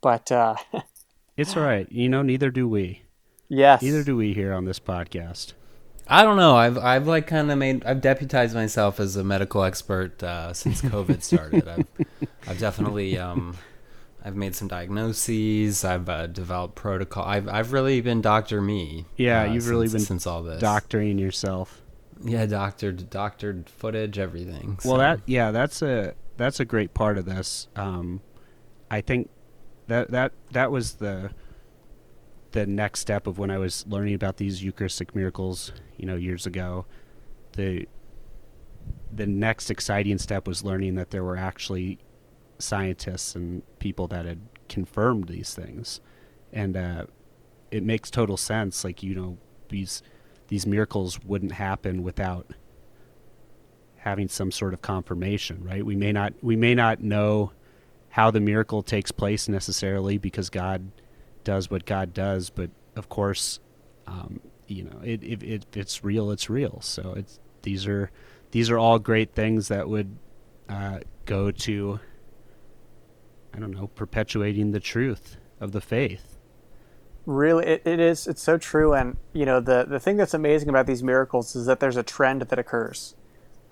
[0.00, 0.56] but uh,
[1.36, 1.90] it's all right.
[1.90, 3.02] You know, neither do we.
[3.48, 5.52] yes, Neither do we here on this podcast.
[6.12, 6.54] I don't know.
[6.54, 10.82] I've I've like kind of made I've deputized myself as a medical expert uh, since
[10.82, 11.66] COVID started.
[11.66, 11.86] I've
[12.46, 13.56] I've definitely um,
[14.22, 15.86] I've made some diagnoses.
[15.86, 17.24] I've uh, developed protocol.
[17.24, 19.06] I've I've really been Doctor Me.
[19.16, 20.60] Yeah, uh, you've really been since all this.
[20.60, 21.80] Doctoring yourself.
[22.22, 24.78] Yeah, doctored, doctored footage, everything.
[24.84, 27.68] Well, that yeah, that's a that's a great part of this.
[27.74, 28.20] Um,
[28.90, 29.30] I think
[29.86, 31.30] that that that was the
[32.52, 36.46] the next step of when I was learning about these Eucharistic miracles, you know, years
[36.46, 36.86] ago.
[37.52, 37.86] The
[39.14, 41.98] the next exciting step was learning that there were actually
[42.58, 46.00] scientists and people that had confirmed these things,
[46.52, 47.06] and uh,
[47.70, 48.84] it makes total sense.
[48.84, 49.38] Like you know,
[49.68, 50.02] these
[50.48, 52.52] these miracles wouldn't happen without
[53.96, 55.84] having some sort of confirmation, right?
[55.84, 57.52] We may not we may not know
[58.10, 60.90] how the miracle takes place necessarily because God
[61.44, 63.60] does what God does, but of course,
[64.06, 66.80] um, you know, it, if it, it's real, it's real.
[66.80, 68.10] So it's these are
[68.50, 70.16] these are all great things that would
[70.68, 72.00] uh, go to
[73.54, 76.38] I don't know perpetuating the truth of the faith.
[77.24, 78.26] Really, it, it is.
[78.26, 78.94] It's so true.
[78.94, 82.02] And you know, the the thing that's amazing about these miracles is that there's a
[82.02, 83.14] trend that occurs.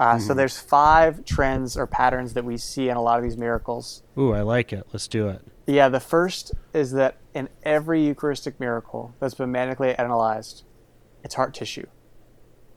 [0.00, 3.36] Uh, So there's five trends or patterns that we see in a lot of these
[3.36, 4.02] miracles.
[4.18, 4.86] Ooh, I like it.
[4.92, 5.42] Let's do it.
[5.66, 10.64] Yeah, the first is that in every Eucharistic miracle that's been medically analyzed,
[11.22, 11.86] it's heart tissue,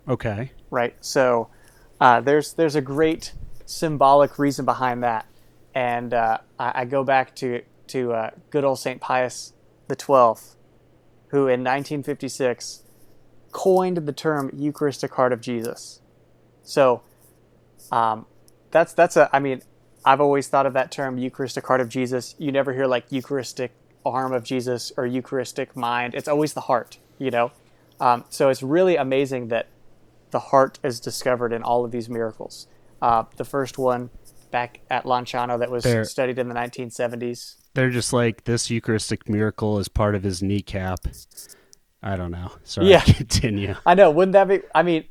[0.08, 0.52] Okay.
[0.70, 0.96] right?
[1.00, 1.48] So
[2.02, 3.34] uh, there's there's a great
[3.66, 5.26] symbolic reason behind that,
[5.74, 9.54] and uh, I, I go back to to uh, good old Saint Pius
[9.88, 10.56] the Twelfth,
[11.30, 12.84] who in 1956
[13.52, 16.02] coined the term Eucharistic Heart of Jesus.
[16.64, 17.02] So
[17.92, 18.26] um,
[18.72, 19.62] that's that's a I mean
[20.06, 22.36] I've always thought of that term Eucharistic Heart of Jesus.
[22.38, 23.72] You never hear like Eucharistic
[24.06, 26.14] arm of Jesus or Eucharistic mind.
[26.14, 27.52] It's always the heart, you know.
[28.00, 29.68] Um, so it's really amazing that
[30.32, 32.68] the heart is discovered in all of these miracles.
[33.02, 34.10] Uh, the first one
[34.52, 36.04] back at Lanciano that was There.
[36.04, 37.56] studied in the 1970s.
[37.76, 41.00] They're just like this Eucharistic miracle is part of his kneecap.
[42.02, 42.52] I don't know.
[42.64, 42.90] Sorry.
[42.90, 43.02] Yeah.
[43.06, 43.76] Continue.
[43.86, 44.62] I know, wouldn't that be?
[44.76, 45.06] I mean,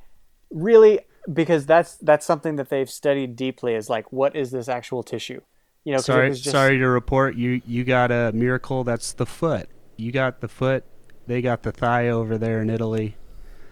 [0.51, 3.75] really, because that's that's something that they've studied deeply.
[3.75, 5.41] Is like, what is this actual tissue?
[5.85, 9.69] You know sorry just- sorry to report you you got a miracle that's the foot
[9.97, 10.85] you got the foot
[11.27, 13.17] they got the thigh over there in italy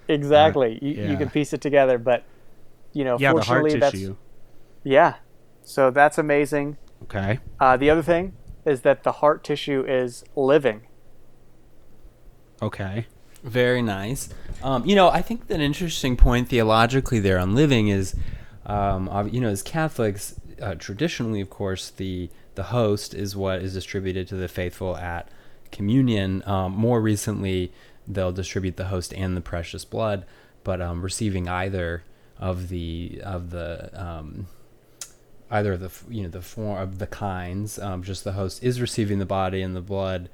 [0.09, 0.79] exactly.
[0.83, 1.11] you, yeah.
[1.11, 2.25] you can piece it together, but
[2.93, 4.17] you know, yeah the heart fortunately, that's tissue
[4.83, 5.17] yeah.
[5.63, 6.79] So that's amazing.
[7.05, 8.35] okay Uh, the other thing
[8.65, 10.83] is that the heart tissue is living.
[12.61, 13.07] okay
[13.43, 14.29] Very nice.
[14.63, 18.15] Um, you know, I think an interesting point theologically there on living is,
[18.67, 23.73] um, you know, as Catholics, uh, traditionally, of course, the the host is what is
[23.73, 25.29] distributed to the faithful at
[25.73, 26.43] communion.
[26.47, 27.73] Um, more recently,
[28.07, 30.27] they'll distribute the host and the precious blood,
[30.63, 32.05] but um, receiving either
[32.39, 34.47] of the of the um,
[35.51, 37.79] either of the you know the form of the kinds.
[37.79, 40.29] Um, just the host is receiving the body and the blood.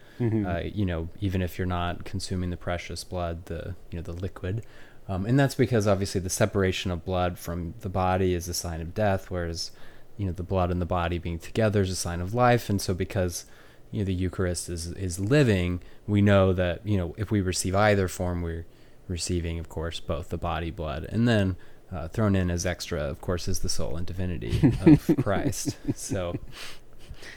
[0.47, 4.13] Uh, you know, even if you're not consuming the precious blood, the you know the
[4.13, 4.65] liquid,
[5.09, 8.81] um, and that's because obviously the separation of blood from the body is a sign
[8.81, 9.71] of death, whereas
[10.17, 12.69] you know the blood and the body being together is a sign of life.
[12.71, 13.45] And so because
[13.91, 17.75] you know the Eucharist is is living, we know that you know if we receive
[17.75, 18.67] either form, we're
[19.09, 21.57] receiving, of course, both the body, blood, and then
[21.93, 25.77] uh, thrown in as extra, of course, is the soul and divinity of Christ.
[25.95, 26.35] So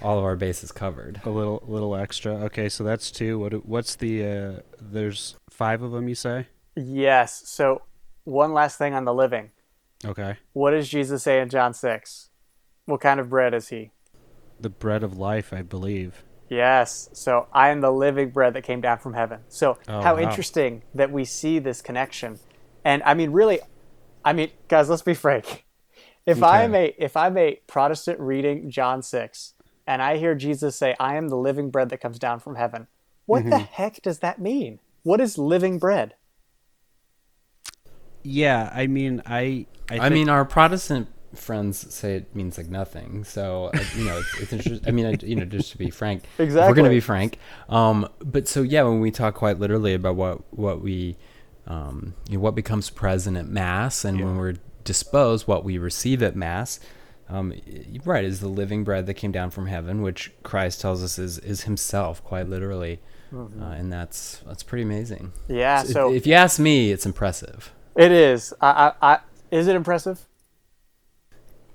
[0.01, 1.21] all of our bases covered.
[1.25, 5.91] a little little extra okay so that's two what what's the uh there's five of
[5.91, 7.41] them you say Yes.
[7.45, 7.81] So
[8.23, 9.51] one last thing on the living.
[10.05, 12.29] okay What does Jesus say in John six?
[12.85, 13.91] What kind of bread is he?
[14.61, 17.09] the bread of life i believe Yes.
[17.13, 19.41] So I am the living bread that came down from heaven.
[19.49, 20.21] So Oh, how wow.
[20.21, 22.39] interesting that we see this connection.
[22.83, 23.59] And I mean really
[24.25, 25.65] I mean guys, let's be frank.
[26.25, 29.53] If I'm a if I'm a Protestant reading John 6
[29.87, 32.87] and I hear Jesus say I am the living bread that comes down from heaven.
[33.25, 33.63] What the Mm-hmm.
[33.73, 34.79] heck does that mean?
[35.03, 36.13] What is living bread?
[38.21, 42.67] yeah i mean i i, I think- mean, our Protestant friends say it means like
[42.69, 43.23] nothing.
[43.23, 44.87] So uh, you know, it's, it's interesting.
[44.87, 47.37] I mean, I, you know, just to be frank, exactly, we're going to be frank.
[47.69, 51.17] Um, but so yeah, when we talk quite literally about what what we,
[51.69, 56.21] um, you know, what becomes present at Mass, and when we're disposed, what we receive
[56.23, 56.79] at Mass.
[57.31, 57.53] Um,
[58.05, 61.37] right is the living bread that came down from heaven, which Christ tells us is
[61.37, 62.99] is Himself, quite literally,
[63.31, 65.31] uh, and that's that's pretty amazing.
[65.47, 67.71] Yeah, If- so if you ask me, it's impressive.
[67.95, 68.51] it is.
[68.59, 69.19] I, I, I
[69.51, 70.25] is it impressive?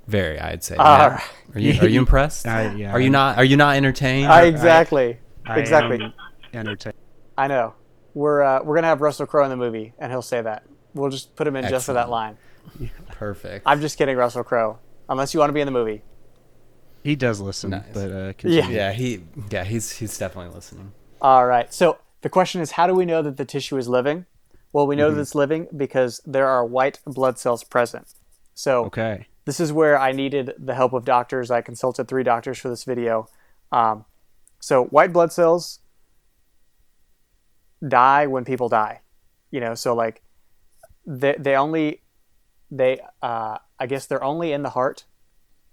[0.08, 0.74] Very, I'd say.
[0.76, 1.20] All Yeah.
[1.54, 2.46] Are you are you impressed?
[2.48, 4.26] I- yeah, are you I'm- not are you not entertained?
[4.32, 5.18] I, exactly.
[5.46, 6.02] I exactly.
[6.02, 6.12] am
[6.52, 6.96] entertained
[7.38, 7.74] I know.
[8.14, 10.64] We're uh, we're gonna have Russell Crowe in the movie, and he'll say that.
[10.94, 12.36] We'll just put him in just for that line.
[13.08, 13.64] Perfect.
[13.66, 14.78] I'm just kidding, Russell Crowe.
[15.08, 16.02] Unless you want to be in the movie.
[17.02, 17.84] He does listen, Nice.
[17.92, 18.68] but uh, Yeah.
[18.68, 20.92] Yeah, he yeah he's he's definitely listening.
[21.20, 21.72] All right.
[21.74, 24.24] So the question is, how do we know that the tissue is living?
[24.72, 28.08] Well, we know that it's living because there are white blood cells present.
[28.54, 29.26] So Okay.
[29.44, 31.50] this is where I needed the help of doctors.
[31.50, 33.28] I consulted three doctors for this video.
[33.70, 34.04] Um,
[34.60, 35.80] so white blood cells
[37.86, 39.00] die when people die.
[39.50, 40.22] You know, so like
[41.06, 42.02] they they only
[42.70, 45.04] they uh, I guess they're only in the heart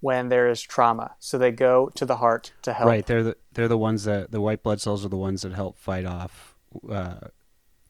[0.00, 1.14] when there is trauma.
[1.20, 2.88] So they go to the heart to help.
[2.88, 3.06] Right.
[3.06, 5.78] They're the they're the ones that the white blood cells are the ones that help
[5.78, 6.56] fight off
[6.90, 7.28] uh,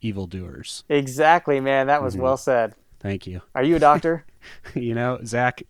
[0.01, 0.85] evildoers.
[0.89, 1.87] Exactly, man.
[1.87, 2.75] That was well said.
[3.01, 3.43] Thank you.
[3.55, 4.25] Are you a doctor?
[4.75, 5.63] you know, Zach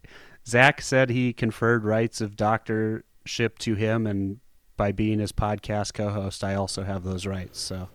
[0.47, 4.41] Zach said he conferred rights of doctorship to him, and
[4.77, 7.61] by being his podcast co-host, I also have those rights.
[7.61, 7.89] So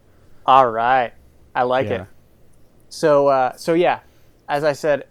[0.48, 1.14] All right.
[1.54, 2.04] I like yeah.
[2.04, 2.08] it.
[2.90, 4.00] So uh, so yeah,
[4.48, 5.08] as I said,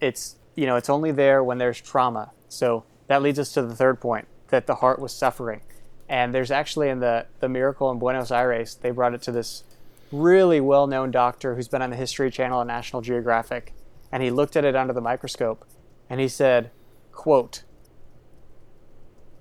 [0.00, 2.32] it's you know it's only there when there's trauma.
[2.48, 5.60] So that leads us to the third point that the heart was suffering,
[6.08, 9.64] and there's actually in the the miracle in Buenos Aires they brought it to this
[10.10, 13.74] really well known doctor who's been on the History Channel and National Geographic,
[14.10, 15.66] and he looked at it under the microscope,
[16.08, 16.70] and he said,
[17.12, 17.64] "quote."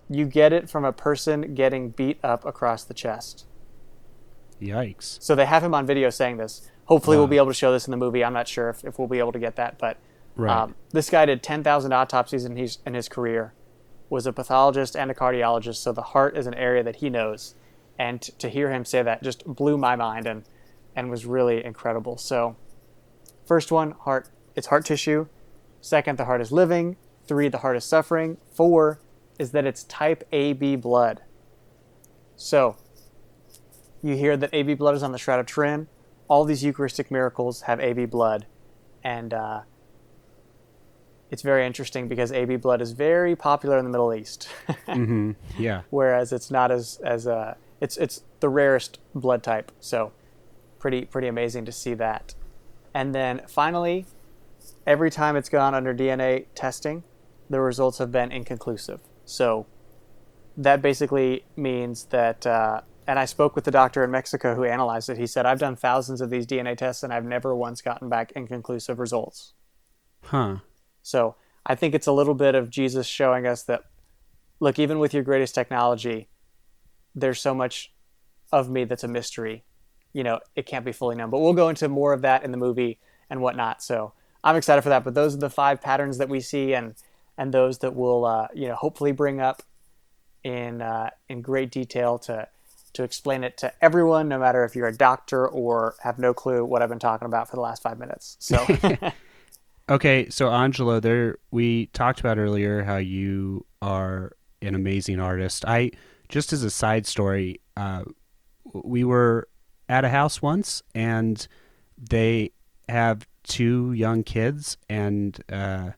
[0.09, 3.45] You get it from a person getting beat up across the chest.
[4.61, 5.21] Yikes.
[5.21, 6.69] So they have him on video saying this.
[6.85, 8.23] Hopefully, we'll be able to show this in the movie.
[8.23, 9.97] I'm not sure if, if we'll be able to get that, but
[10.35, 10.55] Right.
[10.55, 13.53] um, this guy did 10,000 autopsies in his in his career.
[14.09, 17.55] Was a pathologist and a cardiologist, so the heart is an area that he knows.
[17.99, 20.43] And t- to hear him say that just blew my mind and
[20.95, 22.17] and was really incredible.
[22.17, 22.55] So,
[23.45, 24.29] first one, heart.
[24.55, 25.27] It's heart tissue.
[25.81, 26.95] Second, the heart is living.
[27.27, 28.37] Three, the heart is suffering.
[28.53, 28.99] Four
[29.37, 31.21] is that it's type AB blood.
[32.35, 32.77] So,
[34.01, 35.87] you hear that AB blood is on the Shroud of Turin.
[36.27, 38.47] All these Eucharistic miracles have AB blood,
[39.03, 39.61] and uh,
[41.29, 44.47] it's very interesting because AB blood is very popular in the Middle East,
[44.87, 45.81] hmm Yeah.
[45.89, 49.71] whereas it's not as as uh, it's it's the rarest blood type.
[49.79, 50.11] So,
[50.79, 52.33] pretty pretty amazing to see that.
[52.93, 54.05] And then finally,
[54.85, 57.03] every time it's gone under DNA testing,
[57.49, 59.01] the results have been inconclusive.
[59.25, 59.67] So
[60.55, 65.09] that basically means that, uh, and I spoke with the doctor in Mexico who analyzed
[65.09, 65.17] it.
[65.17, 68.33] He said, I've done thousands of these DNA tests and I've never once gotten back
[68.33, 69.53] inconclusive results.
[70.23, 70.57] Huh.
[71.03, 73.83] So I think it's a little bit of Jesus showing us that,
[74.59, 76.27] look, even with your greatest technology,
[77.15, 77.93] there's so much
[78.51, 79.63] of me that's a mystery.
[80.11, 81.29] You know, it can't be fully known.
[81.29, 83.81] But we'll go into more of that in the movie and whatnot.
[83.81, 85.05] So I'm excited for that.
[85.05, 86.95] But those are the five patterns that we see, and
[87.37, 89.63] and those that we'll uh, you know hopefully bring up
[90.43, 92.47] in uh, in great detail to
[92.97, 96.65] to explain it to everyone, no matter if you're a doctor or have no clue
[96.65, 98.37] what I've been talking about for the last five minutes.
[98.39, 98.65] So
[99.89, 105.63] Okay, so Angelo, there we talked about earlier how you are an amazing artist.
[105.65, 105.91] I
[106.27, 108.03] just as a side story, uh,
[108.65, 109.47] we were
[109.87, 111.47] at a house once, and
[111.97, 112.51] they
[112.89, 115.91] have two young kids, and uh,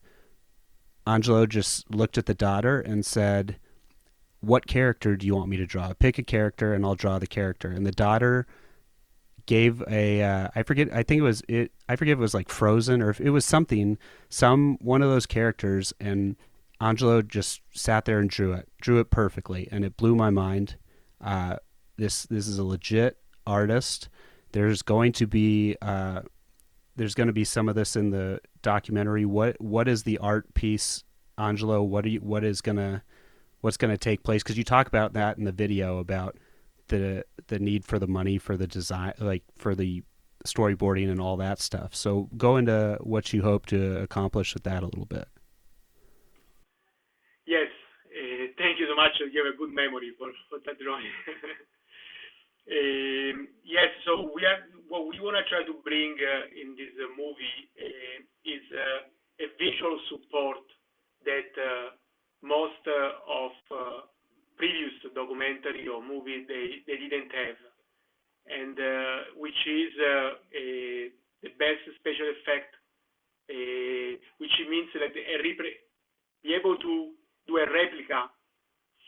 [1.08, 3.58] Angelo just looked at the daughter and said,
[4.41, 5.93] "What character do you want me to draw?
[5.93, 8.47] Pick a character, and I'll draw the character." And the daughter
[9.49, 12.49] gave a uh, I forget I think it was it I forget it was like
[12.49, 13.97] Frozen or if it was something
[14.30, 16.36] some one of those characters and
[16.80, 20.75] Angelo just sat there and drew it drew it perfectly and it blew my mind
[21.19, 21.56] uh,
[21.97, 24.08] this this is a legit artist
[24.52, 26.21] there's going to be uh,
[26.95, 30.54] there's going to be some of this in the documentary what what is the art
[30.54, 31.04] piece
[31.39, 33.02] Angelo what are you what is gonna
[33.62, 36.38] what's going to take place because you talk about that in the video about
[36.88, 40.04] the the need for the money for the design like for the
[40.45, 44.82] storyboarding and all that stuff so go into what you hope to accomplish with that
[44.84, 45.28] a little bit
[47.50, 47.65] Yes,
[48.13, 49.17] uh, thank you so much.
[49.17, 51.10] You have a good memory for, for that drawing.
[52.69, 56.93] um, yes, so we are what we want to try to bring uh, in this
[57.01, 57.74] uh, movie
[58.45, 58.62] is
[59.41, 60.62] a visual support
[61.26, 61.49] that
[62.42, 64.00] most uh, of uh,
[64.58, 67.60] previous documentary or movie they, they didn't have,
[68.48, 71.12] and uh, which is a,
[71.44, 72.76] the best special effect,
[74.38, 77.12] which means that be able to
[77.48, 78.30] do a replica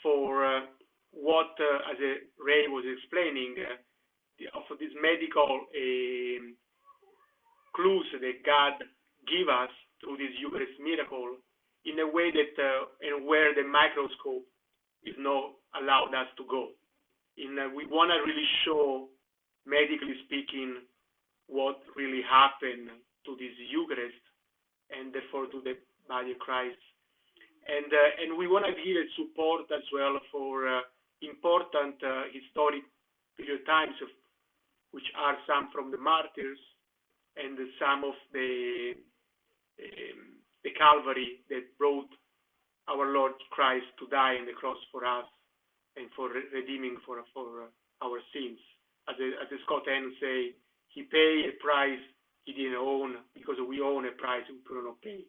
[0.03, 0.63] for
[1.11, 1.53] what,
[1.91, 1.99] as
[2.39, 3.55] Ray was explaining,
[4.55, 5.67] of this medical
[7.75, 8.73] clues that God
[9.27, 9.69] give us
[10.01, 11.37] through this Eucharist miracle
[11.85, 14.45] in a way that uh, and where the microscope
[15.03, 16.69] is not allowed us to go.
[17.37, 19.07] In uh, we want to really show,
[19.65, 20.83] medically speaking,
[21.47, 22.89] what really happened
[23.25, 24.23] to this Eucharist
[24.91, 25.77] and therefore to the
[26.07, 26.81] body of Christ
[27.67, 30.81] and uh, and we want to give support as well for uh,
[31.21, 32.81] important uh, historic
[33.37, 34.09] period times, of,
[34.91, 36.57] which are some from the martyrs
[37.37, 38.97] and some of the
[39.79, 42.09] um, the Calvary that brought
[42.89, 45.25] our Lord Christ to die on the cross for us
[45.97, 47.69] and for redeeming for for
[48.01, 48.59] our sins.
[49.09, 50.53] As the, as the Scott Hahn say,
[50.93, 52.01] he paid a price
[52.45, 55.21] he didn't own because we own a price we could not pay.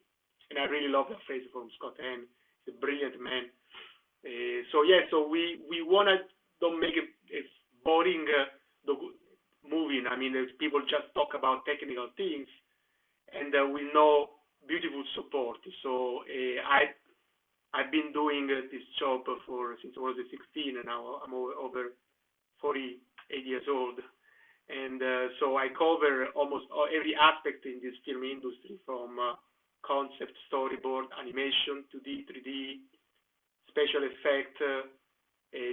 [0.51, 2.25] And I really love that phrase from Scott Hahn.
[2.65, 3.53] He's a brilliant man.
[4.25, 6.25] Uh, so yeah, so we we wanna
[6.61, 7.41] don't make it a
[7.85, 8.95] boring uh,
[9.67, 10.01] movie.
[10.09, 12.47] I mean, people just talk about technical things,
[13.35, 15.59] and uh, we know beautiful support.
[15.83, 16.93] So uh, I
[17.75, 21.97] I've been doing uh, this job for since I was 16, and now I'm over
[22.61, 23.01] 48
[23.47, 23.97] years old.
[24.69, 29.41] And uh, so I cover almost every aspect in this film industry, from uh,
[29.81, 32.85] concept, storyboard, animation, 2D, 3D,
[33.73, 34.85] special effect, uh,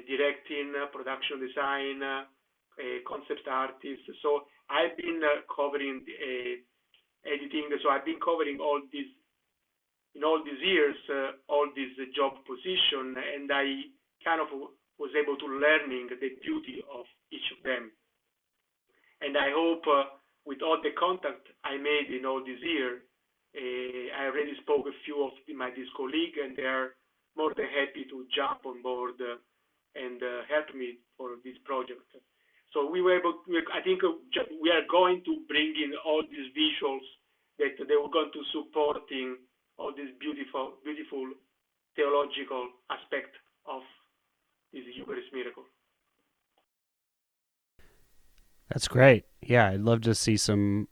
[0.07, 1.99] directing, production design,
[3.07, 4.07] concept artist.
[4.23, 5.19] So I've been
[5.51, 6.03] covering
[7.25, 7.69] editing.
[7.83, 9.09] So I've been covering all these
[10.15, 13.93] in all these years, uh, all these job position, and I
[14.25, 14.49] kind of
[14.97, 17.91] was able to learning the beauty of each of them.
[19.21, 23.05] And I hope uh, with all the contact I made in all this year,
[23.55, 26.97] uh, I already spoke a few of my disco league, and they are
[27.37, 29.37] more than happy to jump on board uh,
[29.95, 32.03] and uh, help me for this project.
[32.73, 33.33] So we were able.
[33.33, 34.13] To, I think uh,
[34.61, 37.05] we are going to bring in all these visuals
[37.57, 39.37] that they were going to supporting
[39.77, 41.31] all this beautiful, beautiful
[41.95, 43.81] theological aspect of
[44.71, 45.63] this Eucharist miracle.
[48.69, 49.25] That's great.
[49.41, 50.87] Yeah, I'd love to see some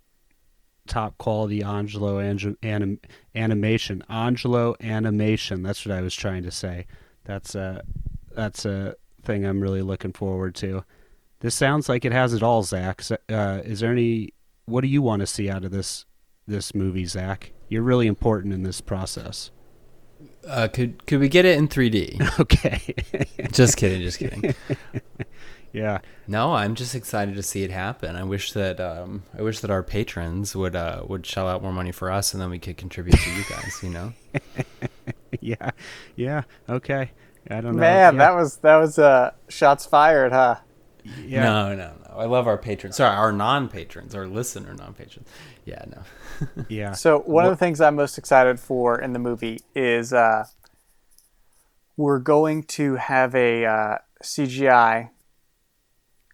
[0.88, 3.00] top quality Angelo anim-
[3.36, 4.04] animation.
[4.10, 5.62] Angelo animation.
[5.62, 6.88] That's what I was trying to say.
[7.24, 7.84] That's a
[8.34, 10.84] that's a thing I'm really looking forward to.
[11.40, 13.02] This sounds like it has it all, Zach.
[13.30, 14.34] Uh, is there any?
[14.66, 16.06] What do you want to see out of this
[16.48, 17.52] this movie, Zach?
[17.70, 19.52] You're really important in this process.
[20.48, 22.22] Uh, could could we get it in 3D?
[22.40, 22.96] Okay.
[23.52, 24.02] just kidding.
[24.02, 24.56] Just kidding.
[25.74, 26.00] yeah.
[26.28, 28.16] No, I'm just excited to see it happen.
[28.16, 31.74] I wish that um, I wish that our patrons would uh, would shell out more
[31.74, 33.80] money for us, and then we could contribute to you guys.
[33.84, 34.14] You know.
[35.42, 35.72] yeah.
[36.16, 36.44] Yeah.
[36.70, 37.12] Okay.
[37.50, 37.80] I don't know.
[37.80, 38.18] Man, yeah.
[38.20, 40.56] that was that was uh, shots fired, huh?
[41.26, 41.44] Yeah.
[41.44, 42.16] No, no, no.
[42.16, 42.96] I love our patrons.
[42.96, 45.28] Sorry, our non-patrons, our listener non-patrons.
[45.66, 46.66] Yeah, no.
[46.70, 46.94] yeah.
[46.94, 47.46] So one what?
[47.46, 50.46] of the things I'm most excited for in the movie is uh,
[51.96, 55.10] we're going to have a uh, CGI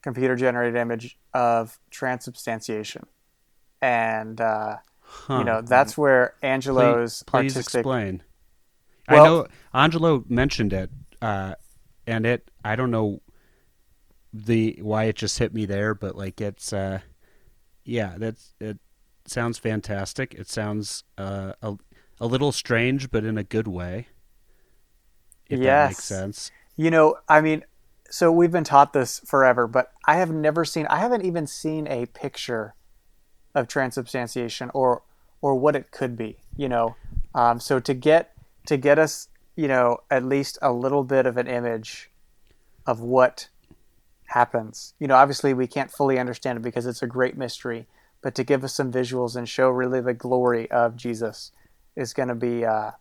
[0.01, 3.05] computer-generated image of transubstantiation,
[3.81, 5.37] and uh, huh.
[5.39, 7.79] you know that's where Angelo's please, please artistic.
[7.79, 8.23] explain.
[9.09, 10.89] Well, I know Angelo mentioned it,
[11.21, 11.55] uh,
[12.07, 12.49] and it.
[12.63, 13.21] I don't know
[14.33, 16.99] the why it just hit me there, but like it's uh
[17.85, 18.79] yeah, that's it
[19.25, 20.33] sounds fantastic.
[20.33, 21.75] It sounds uh a,
[22.19, 24.07] a little strange but in a good way.
[25.47, 25.65] If yes.
[25.65, 26.51] that makes sense.
[26.75, 27.63] You know, I mean,
[28.09, 31.87] so we've been taught this forever, but I have never seen I haven't even seen
[31.87, 32.73] a picture
[33.53, 35.03] of transubstantiation or
[35.41, 36.95] or what it could be, you know.
[37.35, 38.33] Um, so to get
[38.65, 42.09] to get us, you know, at least a little bit of an image
[42.87, 43.49] of what
[44.27, 44.93] happens.
[44.99, 47.87] You know, obviously we can't fully understand it because it's a great mystery,
[48.21, 51.51] but to give us some visuals and show really the glory of Jesus
[51.95, 52.91] is going to be uh,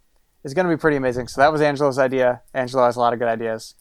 [0.45, 1.29] is going to be pretty amazing.
[1.29, 2.43] So that was Angelo's idea.
[2.55, 3.75] Angelo has a lot of good ideas.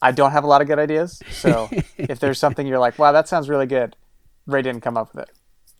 [0.00, 1.20] I don't have a lot of good ideas.
[1.30, 3.96] So if there's something you're like, wow, that sounds really good,
[4.46, 5.34] Ray didn't come up with it.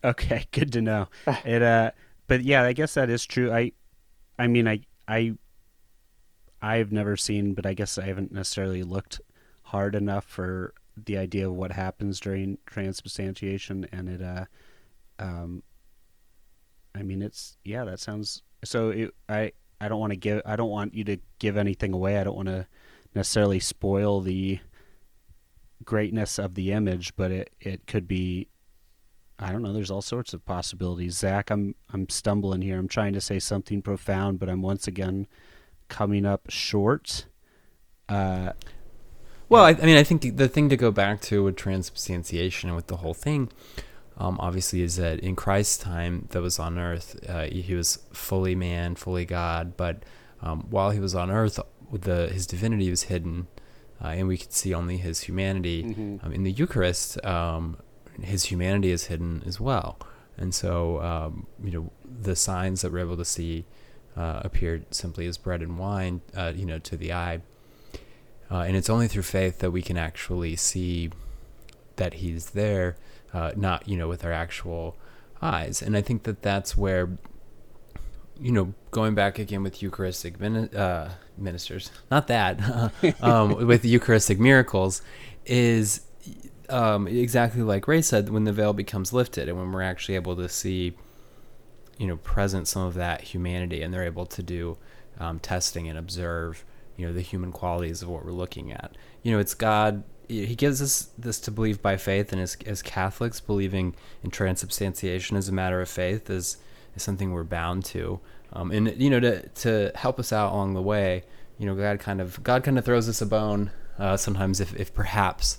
[0.04, 1.08] Okay, good to know.
[1.44, 1.92] it uh,
[2.26, 3.52] but yeah, I guess that is true.
[3.52, 3.72] I,
[4.38, 5.34] I mean, I I
[6.60, 9.20] I've never seen, but I guess I haven't necessarily looked
[9.62, 10.74] hard enough for
[11.06, 14.44] the idea of what happens during transubstantiation, and it, uh,
[15.18, 15.62] um,
[16.94, 18.42] I mean, it's yeah, that sounds.
[18.64, 21.92] So it, I, I don't want to give, I don't want you to give anything
[21.92, 22.18] away.
[22.18, 22.66] I don't want to
[23.14, 24.60] necessarily spoil the
[25.84, 28.48] greatness of the image, but it, it could be.
[29.40, 29.72] I don't know.
[29.72, 31.18] There's all sorts of possibilities.
[31.18, 32.76] Zach, I'm I'm stumbling here.
[32.76, 35.28] I'm trying to say something profound, but I'm once again
[35.88, 37.26] coming up short.
[38.08, 38.52] Uh,
[39.48, 42.76] well, I, I, mean, I think the thing to go back to with transubstantiation and
[42.76, 43.50] with the whole thing,
[44.16, 48.54] um, obviously, is that in Christ's time that was on earth, uh, he was fully
[48.54, 49.76] man, fully God.
[49.76, 50.02] But
[50.42, 51.60] um, while he was on earth,
[51.92, 53.46] the his divinity was hidden,
[54.02, 55.84] uh, and we could see only his humanity.
[55.84, 56.26] Mm-hmm.
[56.26, 57.78] Um, in the Eucharist, um,
[58.20, 59.98] his humanity is hidden as well.
[60.36, 63.64] And so, um, you know, the signs that we're able to see
[64.16, 67.40] uh, appear simply as bread and wine, uh, you know, to the eye.
[68.50, 71.10] Uh, and it's only through faith that we can actually see
[71.96, 72.96] that He's there,
[73.32, 74.96] uh, not you know with our actual
[75.42, 75.82] eyes.
[75.82, 77.10] And I think that that's where,
[78.40, 82.60] you know, going back again with Eucharistic min- uh, ministers, not that,
[83.22, 85.02] um, with Eucharistic miracles,
[85.46, 86.02] is
[86.68, 90.36] um, exactly like Ray said, when the veil becomes lifted and when we're actually able
[90.36, 90.96] to see,
[91.98, 94.76] you know, present some of that humanity, and they're able to do
[95.18, 96.64] um, testing and observe,
[96.98, 98.96] you know, the human qualities of what we're looking at.
[99.22, 100.02] You know, it's God.
[100.28, 105.38] He gives us this to believe by faith, and as as Catholics, believing in transubstantiation
[105.38, 106.58] as a matter of faith is
[106.94, 108.20] is something we're bound to.
[108.52, 111.22] Um, and you know, to to help us out along the way,
[111.56, 114.78] you know, God kind of God kind of throws us a bone uh, sometimes if
[114.78, 115.58] if perhaps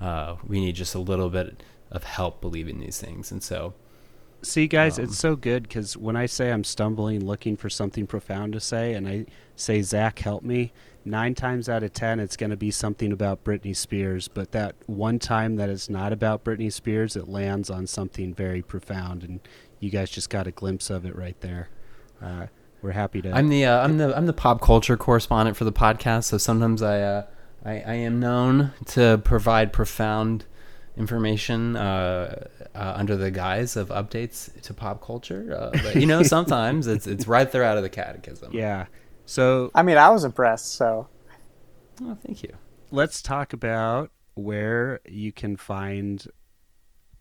[0.00, 3.30] uh, we need just a little bit of help believing these things.
[3.30, 3.74] And so,
[4.42, 8.06] see, guys, um, it's so good because when I say I'm stumbling, looking for something
[8.06, 9.26] profound to say, and I
[9.56, 10.72] say, Zach, help me,
[11.04, 14.28] nine times out of ten, it's going to be something about Britney Spears.
[14.28, 18.62] But that one time that it's not about Britney Spears, it lands on something very
[18.62, 19.22] profound.
[19.22, 19.40] And
[19.78, 21.68] you guys just got a glimpse of it right there.
[22.22, 22.46] Uh,
[22.82, 23.32] we're happy to.
[23.32, 26.80] I'm the uh, I'm the I'm the pop culture correspondent for the podcast, so sometimes
[26.82, 27.26] I uh,
[27.64, 30.46] I, I am known to provide profound
[30.96, 35.56] information uh, uh, under the guise of updates to pop culture.
[35.58, 38.52] Uh, but you know, sometimes it's it's right there out of the catechism.
[38.52, 38.86] Yeah.
[39.26, 40.74] So I mean, I was impressed.
[40.74, 41.08] So.
[42.02, 42.54] Oh, thank you.
[42.90, 46.26] Let's talk about where you can find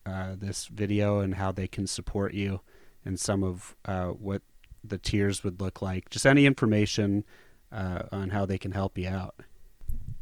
[0.05, 2.61] uh, this video and how they can support you,
[3.05, 4.41] and some of uh, what
[4.83, 6.09] the tiers would look like.
[6.09, 7.25] Just any information
[7.71, 9.35] uh, on how they can help you out.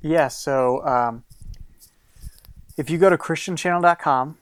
[0.01, 1.23] Yeah, so um,
[2.77, 4.37] if you go to christianchannel.com,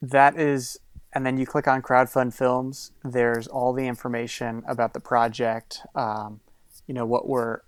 [0.00, 0.78] that is,
[1.12, 6.40] and then you click on crowdfund films, there's all the information about the project, um,
[6.86, 7.60] you know, what we're,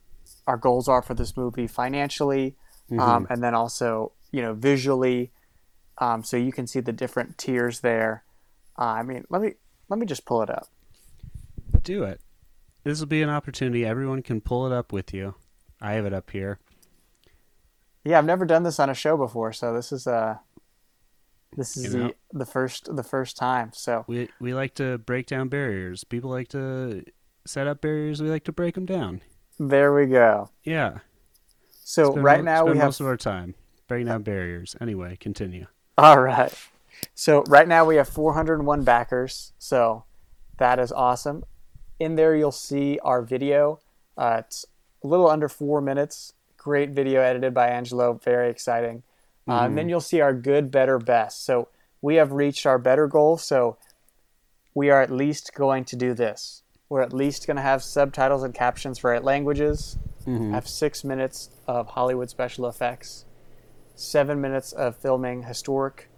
[0.46, 2.54] our goals are for this movie financially,
[2.90, 3.00] mm-hmm.
[3.00, 5.32] um, and then also, you know, visually.
[5.98, 8.22] Um, so you can see the different tiers there.
[8.78, 9.54] Uh, I mean, let me,
[9.88, 10.68] let me just pull it up.
[11.82, 12.20] Do it.
[12.84, 13.84] This will be an opportunity.
[13.84, 15.34] Everyone can pull it up with you.
[15.80, 16.60] I have it up here.
[18.04, 20.38] Yeah, I've never done this on a show before, so this is uh
[21.56, 23.70] this is you know, the the first the first time.
[23.72, 26.04] So we we like to break down barriers.
[26.04, 27.04] People like to
[27.46, 28.22] set up barriers.
[28.22, 29.22] We like to break them down.
[29.58, 30.50] There we go.
[30.64, 30.98] Yeah.
[31.84, 33.54] So spend right now we have most of our time
[33.88, 34.76] breaking down barriers.
[34.80, 35.66] Anyway, continue.
[35.96, 36.52] All right.
[37.14, 39.52] So right now we have 401 backers.
[39.58, 40.04] So
[40.58, 41.44] that is awesome.
[41.98, 43.80] In there you'll see our video.
[44.16, 44.64] Uh, it's
[45.02, 46.34] a little under four minutes
[46.68, 48.20] great video edited by Angelo.
[48.22, 48.98] Very exciting.
[48.98, 49.50] Mm-hmm.
[49.50, 51.46] Uh, and then you'll see our good, better, best.
[51.46, 51.68] So
[52.02, 53.38] we have reached our better goal.
[53.38, 53.78] So
[54.74, 56.62] we are at least going to do this.
[56.90, 59.98] We're at least going to have subtitles and captions for eight languages.
[60.26, 60.52] Mm-hmm.
[60.52, 63.24] Have six minutes of Hollywood special effects,
[63.94, 66.10] seven minutes of filming historic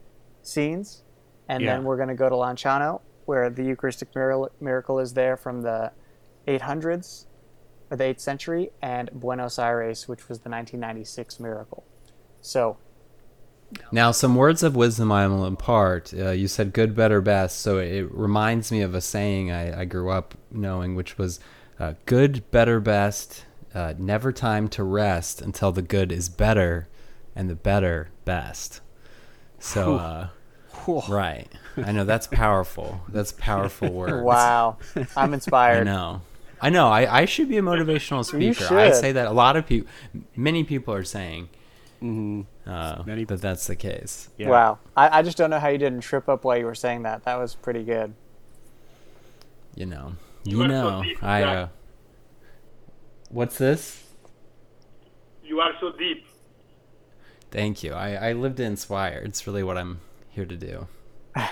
[0.42, 1.04] scenes,
[1.48, 1.76] and yeah.
[1.76, 4.08] then we're going to go to Lanciano, where the Eucharistic
[4.60, 5.92] miracle is there from the
[6.48, 7.26] 800s
[7.90, 11.84] or the 8th century, and Buenos Aires, which was the 1996 miracle.
[12.40, 12.76] So.
[13.92, 16.12] Now, some words of wisdom I will impart.
[16.12, 17.60] Uh, you said good, better, best.
[17.60, 21.38] So it reminds me of a saying I, I grew up knowing, which was
[21.78, 26.88] uh, good, better, best, uh, never time to rest until the good is better
[27.36, 28.80] and the better best.
[29.60, 30.28] So, uh,
[31.08, 31.48] right.
[31.76, 33.00] I know that's powerful.
[33.08, 34.24] That's powerful words.
[34.24, 34.78] Wow.
[35.16, 35.86] I'm inspired.
[35.86, 36.22] I know.
[36.62, 36.88] I know.
[36.88, 38.76] I, I should be a motivational speaker.
[38.76, 39.90] I say that a lot of people,
[40.36, 41.48] many people are saying
[42.02, 42.42] mm-hmm.
[42.70, 44.28] uh, many, that that's the case.
[44.36, 44.50] Yeah.
[44.50, 44.78] Wow.
[44.96, 47.24] I, I just don't know how you didn't trip up while you were saying that.
[47.24, 48.14] That was pretty good.
[49.74, 50.14] You know.
[50.44, 51.02] You, you know.
[51.02, 51.42] So I.
[51.42, 51.68] Uh,
[53.30, 54.04] what's this?
[55.44, 56.26] You are so deep.
[57.50, 57.92] Thank you.
[57.92, 59.22] I, I lived to inspire.
[59.24, 60.86] It's really what I'm here to do.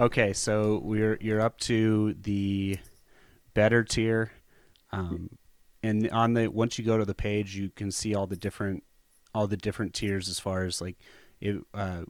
[0.00, 2.78] okay, so we're you're up to the
[3.54, 4.32] better tier.
[4.90, 5.30] Um,
[5.82, 8.84] and on the once you go to the page, you can see all the different
[9.34, 10.96] all the different tiers as far as like
[11.40, 12.02] it, uh,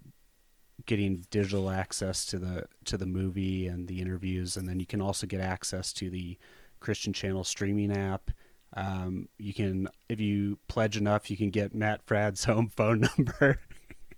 [0.87, 5.01] getting digital access to the to the movie and the interviews, and then you can
[5.01, 6.37] also get access to the
[6.81, 8.31] Christian Channel streaming app.
[8.75, 13.61] Um, you can, if you pledge enough, you can get Matt Fradd's home phone number,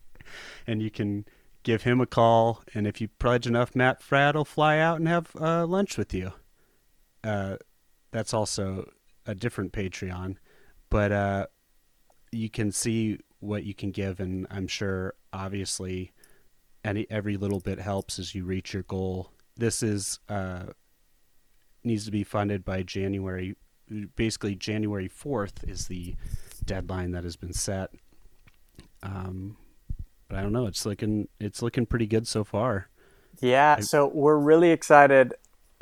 [0.66, 1.26] and you can
[1.62, 2.62] give him a call.
[2.74, 6.14] And if you pledge enough, Matt Fradd will fly out and have uh, lunch with
[6.14, 6.32] you
[7.24, 7.56] uh,
[8.12, 8.88] that's also
[9.26, 10.36] a different Patreon,
[10.90, 11.46] but uh,
[12.30, 16.12] you can see what you can give, and I'm sure obviously
[16.84, 19.32] any every little bit helps as you reach your goal.
[19.56, 20.64] This is uh,
[21.82, 23.56] needs to be funded by January.
[24.16, 26.14] Basically, January fourth is the
[26.64, 27.90] deadline that has been set.
[29.02, 29.56] Um,
[30.28, 30.66] but I don't know.
[30.66, 32.88] It's looking it's looking pretty good so far.
[33.40, 35.34] Yeah, so we're really excited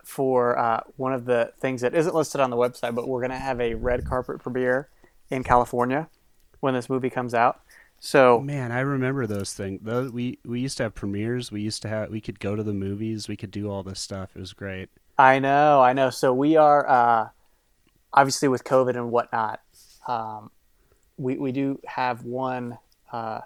[0.02, 3.30] for uh, one of the things that isn't listed on the website, but we're going
[3.30, 4.88] to have a red carpet premiere
[5.30, 6.08] in California
[6.60, 7.60] when this movie comes out.
[8.04, 9.80] So Man, I remember those things.
[9.84, 11.52] Those we we used to have premieres.
[11.52, 13.28] We used to have we could go to the movies.
[13.28, 14.30] We could do all this stuff.
[14.34, 14.88] It was great.
[15.16, 16.10] I know, I know.
[16.10, 17.28] So we are uh,
[18.12, 19.60] obviously with COVID and whatnot.
[20.08, 20.50] Um,
[21.16, 22.78] we we do have one
[23.12, 23.42] uh,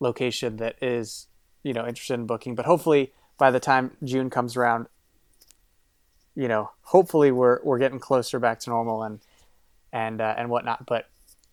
[0.00, 1.28] location that is
[1.62, 4.86] you know interested in booking, but hopefully by the time June comes around,
[6.34, 9.20] you know, hopefully we're we're getting closer back to normal and
[9.92, 10.86] and uh, and whatnot.
[10.86, 11.08] But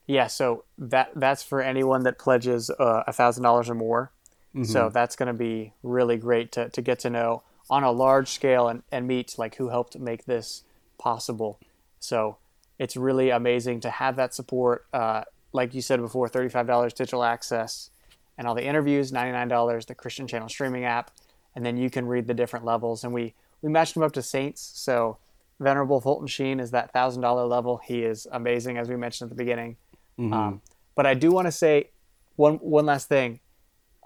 [0.08, 4.12] yeah, so that that's for anyone that pledges uh, a thousand dollars or more.
[4.66, 8.28] So that's going to be really great to, to get to know on a large
[8.28, 10.64] scale and, and meet like who helped make this
[10.98, 11.58] possible.
[12.00, 12.38] So
[12.78, 14.86] it's really amazing to have that support.
[14.92, 15.24] Uh,
[15.54, 17.92] like you said before, $35 digital access
[18.38, 21.12] and all the interviews, $99, the Christian Channel streaming app,
[21.56, 23.04] and then you can read the different levels.
[23.04, 24.72] And we, we matched him up to saints.
[24.76, 25.18] So
[25.60, 27.78] Venerable Fulton Sheen is that $1,000 level.
[27.84, 29.78] He is amazing, as we mentioned at the beginning.
[30.34, 30.62] Um,
[30.96, 31.92] but I do want to say
[32.36, 33.40] one, one last thing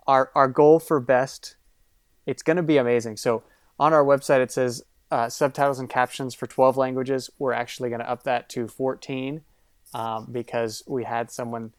[0.08, 1.56] our our goal for best
[2.26, 3.44] it's going to be amazing so
[3.80, 8.02] on our website it says uh, subtitles and captions for 12 languages we're actually going
[8.02, 9.42] to up that to 14
[9.94, 11.74] um, because we had someone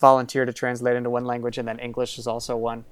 [0.00, 2.84] volunteer to translate into one language and then english is also one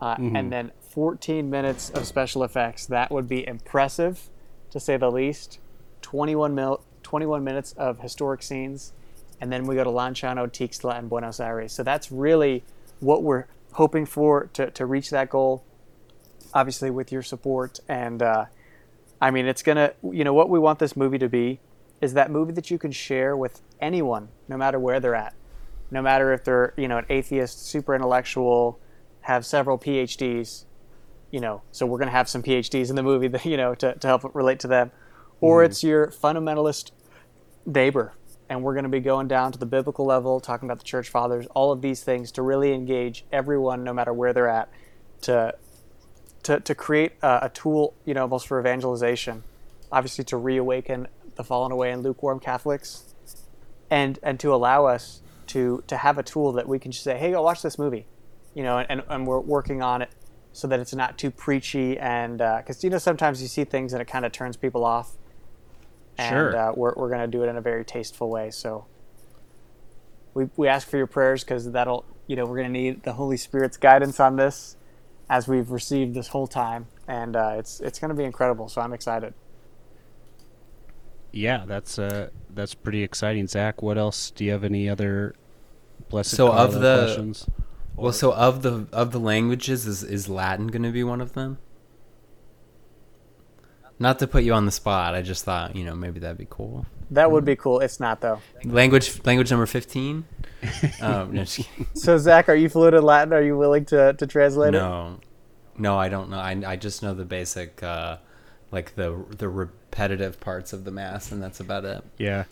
[0.00, 2.86] uh, and then 14 minutes of special effects.
[2.86, 4.30] That would be impressive
[4.70, 5.58] to say the least.
[6.02, 8.92] 21 mil- 21 minutes of historic scenes.
[9.40, 11.72] And then we go to Lanciano, Tixtla, and Buenos Aires.
[11.72, 12.64] So that's really
[13.00, 15.64] what we're hoping for to, to reach that goal.
[16.52, 18.46] Obviously, with your support, and uh,
[19.20, 21.60] I mean, it's gonna, you know, what we want this movie to be
[22.00, 25.34] is that movie that you can share with anyone, no matter where they're at,
[25.92, 28.80] no matter if they're, you know, an atheist, super intellectual,
[29.22, 30.64] have several PhDs,
[31.30, 33.94] you know, so we're gonna have some PhDs in the movie, that, you know, to,
[33.94, 34.90] to help relate to them,
[35.40, 35.70] or mm-hmm.
[35.70, 36.90] it's your fundamentalist
[37.66, 38.14] neighbor
[38.50, 41.08] and we're going to be going down to the biblical level talking about the church
[41.08, 44.68] fathers all of these things to really engage everyone no matter where they're at
[45.22, 45.54] to
[46.42, 49.44] to, to create a, a tool you know almost for evangelization.
[49.92, 53.14] Obviously to reawaken the fallen away and lukewarm catholics
[53.88, 57.16] and and to allow us to to have a tool that we can just say
[57.16, 58.06] hey go watch this movie
[58.54, 60.10] you know and, and we're working on it
[60.52, 64.02] so that it's not too preachy and because you know sometimes you see things and
[64.02, 65.12] it kind of turns people off
[66.18, 66.56] and Sure.
[66.56, 68.86] uh, we're, we're going to do it in a very tasteful way so
[70.34, 73.12] we, we ask for your prayers because that'll you know we're going to need the
[73.14, 74.76] holy spirit's guidance on this
[75.28, 78.80] as we've received this whole time and uh, it's it's going to be incredible so
[78.80, 79.32] i'm excited
[81.32, 83.46] Yeah, that's uh that's pretty exciting.
[83.46, 84.32] Zach, what else?
[84.32, 85.34] Do you have any other
[86.08, 87.46] blessed So of the- questions?
[88.00, 91.34] Well, so of the of the languages, is is Latin going to be one of
[91.34, 91.58] them?
[93.98, 96.46] Not to put you on the spot, I just thought you know maybe that'd be
[96.48, 96.86] cool.
[97.10, 100.24] that would be cool it's not though Language language number fifteen.
[101.02, 101.86] um, no, kidding.
[101.94, 105.18] so zach are you fluent in latin are you willing to, to translate it no,
[105.78, 106.38] no, I don't know.
[106.38, 108.18] I I just know the basic, uh,
[108.70, 112.04] like the the repetitive parts of the mass, and that's about it.
[112.18, 112.44] Yeah.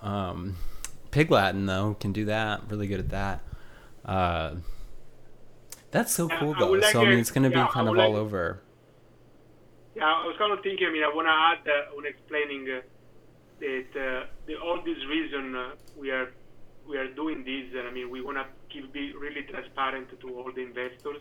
[0.00, 0.56] Um,
[1.10, 2.62] Pig Latin though can do that.
[2.70, 3.40] Really good at that.
[4.04, 4.56] Uh,
[5.90, 6.70] that's so cool I though.
[6.70, 8.20] would like so I mean, it's going to yeah, be kind of would all like-
[8.20, 8.62] over.
[9.94, 10.86] Yeah, I was kind of thinking.
[10.86, 12.80] I mean, I want to add uh, on explaining uh,
[13.60, 16.32] that uh, the, all this reason uh, we are
[16.88, 17.78] we are doing this.
[17.78, 21.20] And I mean, we want to keep be really transparent to all the investors,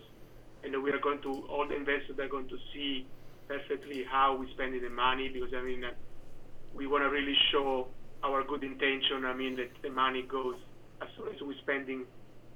[0.64, 3.06] and we are going to all the investors are going to see
[3.50, 5.92] perfectly how we spending the money because I mean, uh,
[6.74, 7.88] we want to really show
[8.24, 9.26] our good intention.
[9.26, 10.56] I mean, that the money goes
[11.02, 12.06] as soon as we're spending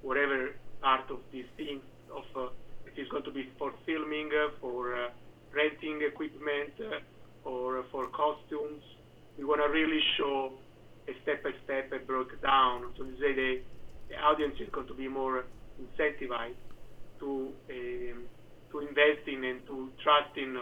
[0.05, 1.81] whatever part of these things
[2.13, 2.53] of uh,
[2.85, 5.09] it is going to be for filming, uh, for uh,
[5.51, 8.85] renting equipment, uh, or for costumes.
[9.37, 10.53] We want to really show
[11.09, 12.93] a step by step and broke down.
[12.97, 13.51] So to say the,
[14.09, 15.43] the audience is going to be more
[15.81, 16.61] incentivized
[17.19, 18.19] to um,
[18.71, 20.57] to invest in and to trust in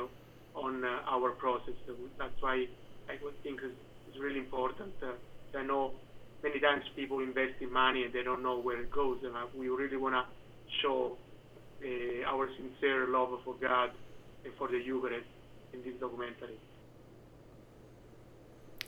[0.56, 1.74] on our process.
[1.88, 2.66] So that's why
[3.10, 3.74] I would think it's,
[4.08, 4.94] it's really important.
[5.56, 5.94] I know
[6.44, 9.46] many times people invest in money and they don't know where it goes, and uh,
[9.56, 10.26] we really want to
[10.82, 11.18] show
[11.84, 13.92] uh, our sincere love for God
[14.44, 15.26] and for the Eucharist
[15.74, 16.58] in this documentary.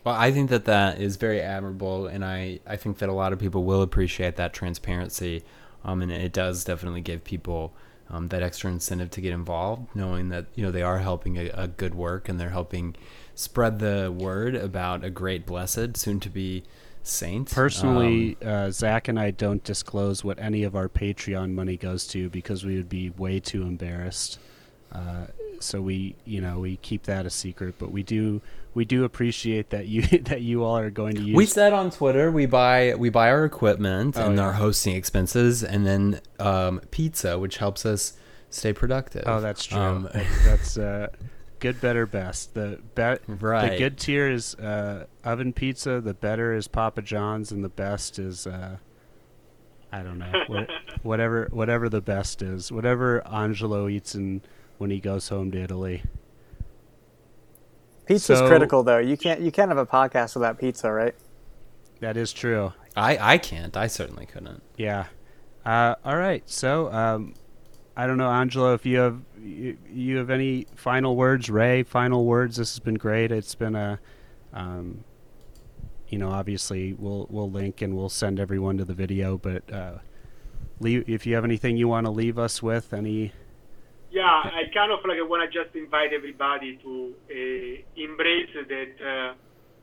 [0.04, 3.34] Well, I think that that is very admirable, and I, I think that a lot
[3.34, 5.44] of people will appreciate that transparency,
[5.84, 7.74] um, and it does definitely give people
[8.10, 11.50] um, that extra incentive to get involved, knowing that you know they are helping a,
[11.56, 12.96] a good work and they're helping
[13.34, 16.64] spread the word about a great blessed, soon to be
[17.08, 17.50] saint.
[17.52, 22.08] Personally, Um, uh, Zach and I don't disclose what any of our Patreon money goes
[22.08, 24.40] to because we would be way too embarrassed.
[24.92, 25.28] Uh,
[25.60, 27.76] so we, you know, we keep that a secret.
[27.78, 28.42] But we do,
[28.74, 31.36] we do appreciate that you that you all are going to use.
[31.36, 34.44] we said on Twitter we buy we buy our equipment Oh, and yeah.
[34.44, 38.14] our hosting expenses, and then um, pizza, which helps us
[38.50, 39.24] stay productive.
[39.28, 39.80] oh, that's true.
[39.80, 41.08] Um, That- that's uh,
[41.66, 42.54] good, better, best.
[42.54, 46.00] The be- the good tier is uh, oven pizza.
[46.00, 48.46] The better is Papa John's, and the best is.
[48.46, 48.78] Uh,
[49.92, 50.32] I don't know.
[50.48, 50.70] What,
[51.04, 54.42] whatever, whatever the best is, whatever Angelo eats in,
[54.78, 56.04] when he goes home to Italy.
[58.06, 59.00] Pizza's So- critical though.
[59.00, 61.16] You can't you can't have a podcast without pizza, right?
[62.00, 62.74] That is true.
[62.96, 63.76] I I can't.
[63.76, 64.62] I certainly couldn't.
[64.78, 65.06] Yeah.
[65.66, 66.48] Uh, all right.
[66.48, 67.34] So, um,
[67.98, 71.84] I don't know, Angelo, if you have you, you have any final words, Ray.
[71.84, 72.58] Final words.
[72.58, 73.32] This has been great.
[73.32, 74.00] It's been a,
[74.54, 75.04] um,
[76.10, 79.38] you know, obviously we'll we'll link and we'll send everyone to the video.
[79.38, 80.00] But uh,
[80.80, 83.32] leave if you have anything you want to leave us with, any.
[84.12, 89.06] Yeah, I kind of like I want to just invite everybody to uh, embrace that
[89.06, 89.34] uh,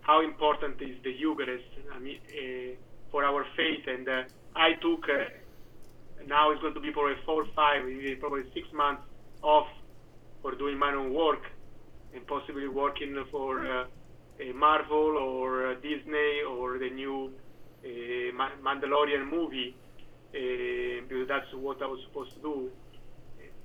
[0.01, 2.75] how important is the Eucharist I mean, uh,
[3.11, 3.87] for our faith.
[3.87, 4.23] And uh,
[4.57, 5.25] I took uh,
[6.27, 7.83] now it's going to be probably four, five,
[8.21, 9.03] probably six months
[9.43, 9.67] off
[10.43, 11.43] for doing my own work
[12.15, 13.85] and possibly working for uh,
[14.41, 17.33] a Marvel or uh, Disney or the new
[17.85, 19.77] uh, Ma- Mandalorian movie
[20.35, 22.71] uh, because that's what I was supposed to do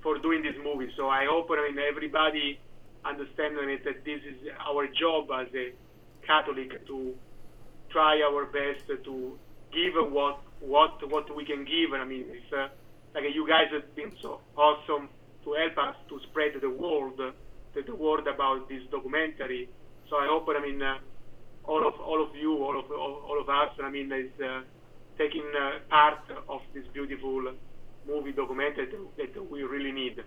[0.02, 0.90] for doing this movie.
[0.96, 2.60] So I hope I mean everybody
[3.04, 5.72] understanding it that this is our job as a
[6.26, 7.14] Catholic to
[7.90, 9.38] try our best to
[9.72, 11.92] give what what what we can give.
[11.92, 12.68] And I mean, it's uh,
[13.14, 15.08] like you guys have been so awesome
[15.48, 17.16] to help us to spread the word
[17.74, 19.68] the, the word about this documentary.
[20.08, 20.98] So I hope I mean uh,
[21.64, 24.62] all of all of you, all of all, of us, I mean, is uh,
[25.18, 26.18] taking uh, part
[26.48, 27.52] of this beautiful
[28.06, 30.22] movie documentary that, that we really need.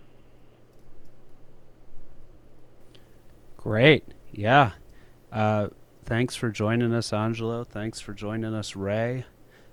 [3.58, 4.06] Great.
[4.32, 4.72] Yeah.
[5.32, 5.70] Uh,
[6.06, 7.64] thanks for joining us, Angelo.
[7.64, 9.26] Thanks for joining us, Ray.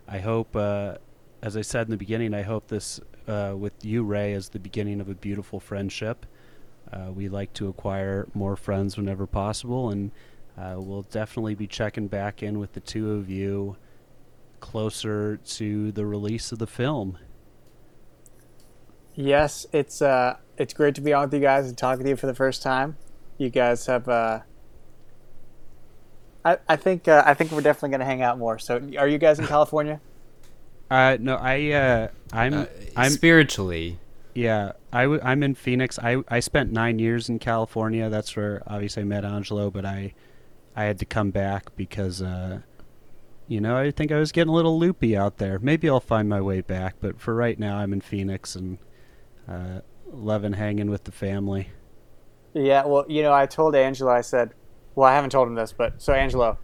[0.06, 0.96] I hope, uh,
[1.42, 4.58] as I said in the beginning, I hope this uh, with you, Ray, as the
[4.58, 6.26] beginning of a beautiful friendship.
[6.92, 10.10] Uh, we like to acquire more friends whenever possible, and
[10.56, 13.76] uh, we'll definitely be checking back in with the two of you
[14.60, 17.18] closer to the release of the film.
[19.14, 22.16] Yes, it's uh it's great to be on with you guys and talking with you
[22.16, 22.96] for the first time.
[23.36, 24.40] You guys have uh
[26.44, 28.58] I, I think uh, I think we're definitely going to hang out more.
[28.58, 30.00] So, are you guys in California?
[30.90, 32.66] Uh, no, I, uh, I'm, Uh,
[32.96, 33.98] I'm, spiritually.
[34.34, 35.98] Yeah, I w- I'm in Phoenix.
[35.98, 38.08] I I spent nine years in California.
[38.08, 40.14] That's where obviously I met Angelo, but I
[40.76, 42.60] I had to come back because uh,
[43.48, 45.58] you know I think I was getting a little loopy out there.
[45.58, 48.78] Maybe I'll find my way back, but for right now I'm in Phoenix and
[49.48, 51.70] uh, loving hanging with the family.
[52.54, 54.54] Yeah, well, you know, I told Angelo, I said,
[54.94, 56.58] well, I haven't told him this, but so Angelo,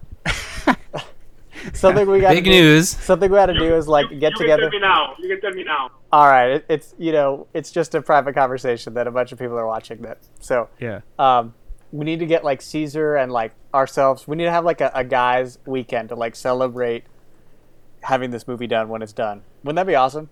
[1.74, 2.88] something we got Big do, news.
[2.88, 4.70] Something we got to do is like you, get you together.
[4.70, 5.14] can tell me now.
[5.18, 5.90] You can tell me now.
[6.12, 9.38] All right, it, it's you know, it's just a private conversation that a bunch of
[9.38, 10.02] people are watching.
[10.02, 11.54] That so Yeah, um,
[11.92, 14.28] we need to get like Caesar and like ourselves.
[14.28, 17.04] We need to have like a, a guys' weekend to like celebrate
[18.02, 19.42] having this movie done when it's done.
[19.62, 20.28] Wouldn't that be awesome?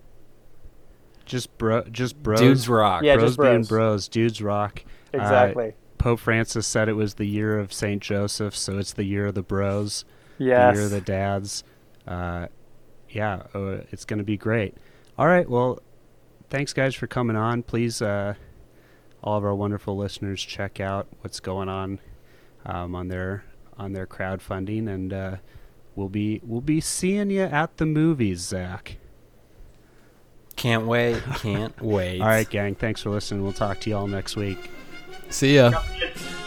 [1.25, 2.39] just bro, just bros.
[2.39, 3.03] Dudes rock.
[3.03, 3.67] Yeah, bros just being bros.
[3.67, 4.07] bros.
[4.07, 4.83] Dudes rock.
[5.13, 5.73] Uh, Exactly.
[5.97, 9.35] Pope Francis said it was the year of Saint Joseph, so it's the year of
[9.35, 10.03] the bros.
[10.43, 10.75] Yes.
[10.75, 11.63] the year of the dads.
[12.07, 12.47] Uh,
[13.09, 14.75] yeah, uh, it's going to be great.
[15.17, 15.81] All right, well,
[16.49, 17.63] thanks guys for coming on.
[17.63, 18.33] Please, uh,
[19.23, 21.99] all of our wonderful listeners, check out what's going on
[22.65, 23.45] um, on their
[23.77, 25.35] on their crowdfunding, and uh,
[25.95, 28.97] we'll be we'll be seeing you at the movies, Zach.
[30.55, 31.21] Can't wait.
[31.37, 32.21] Can't wait.
[32.21, 32.75] All right, gang.
[32.75, 33.43] Thanks for listening.
[33.43, 34.69] We'll talk to you all next week.
[35.29, 35.71] See ya.
[35.99, 36.43] Yes.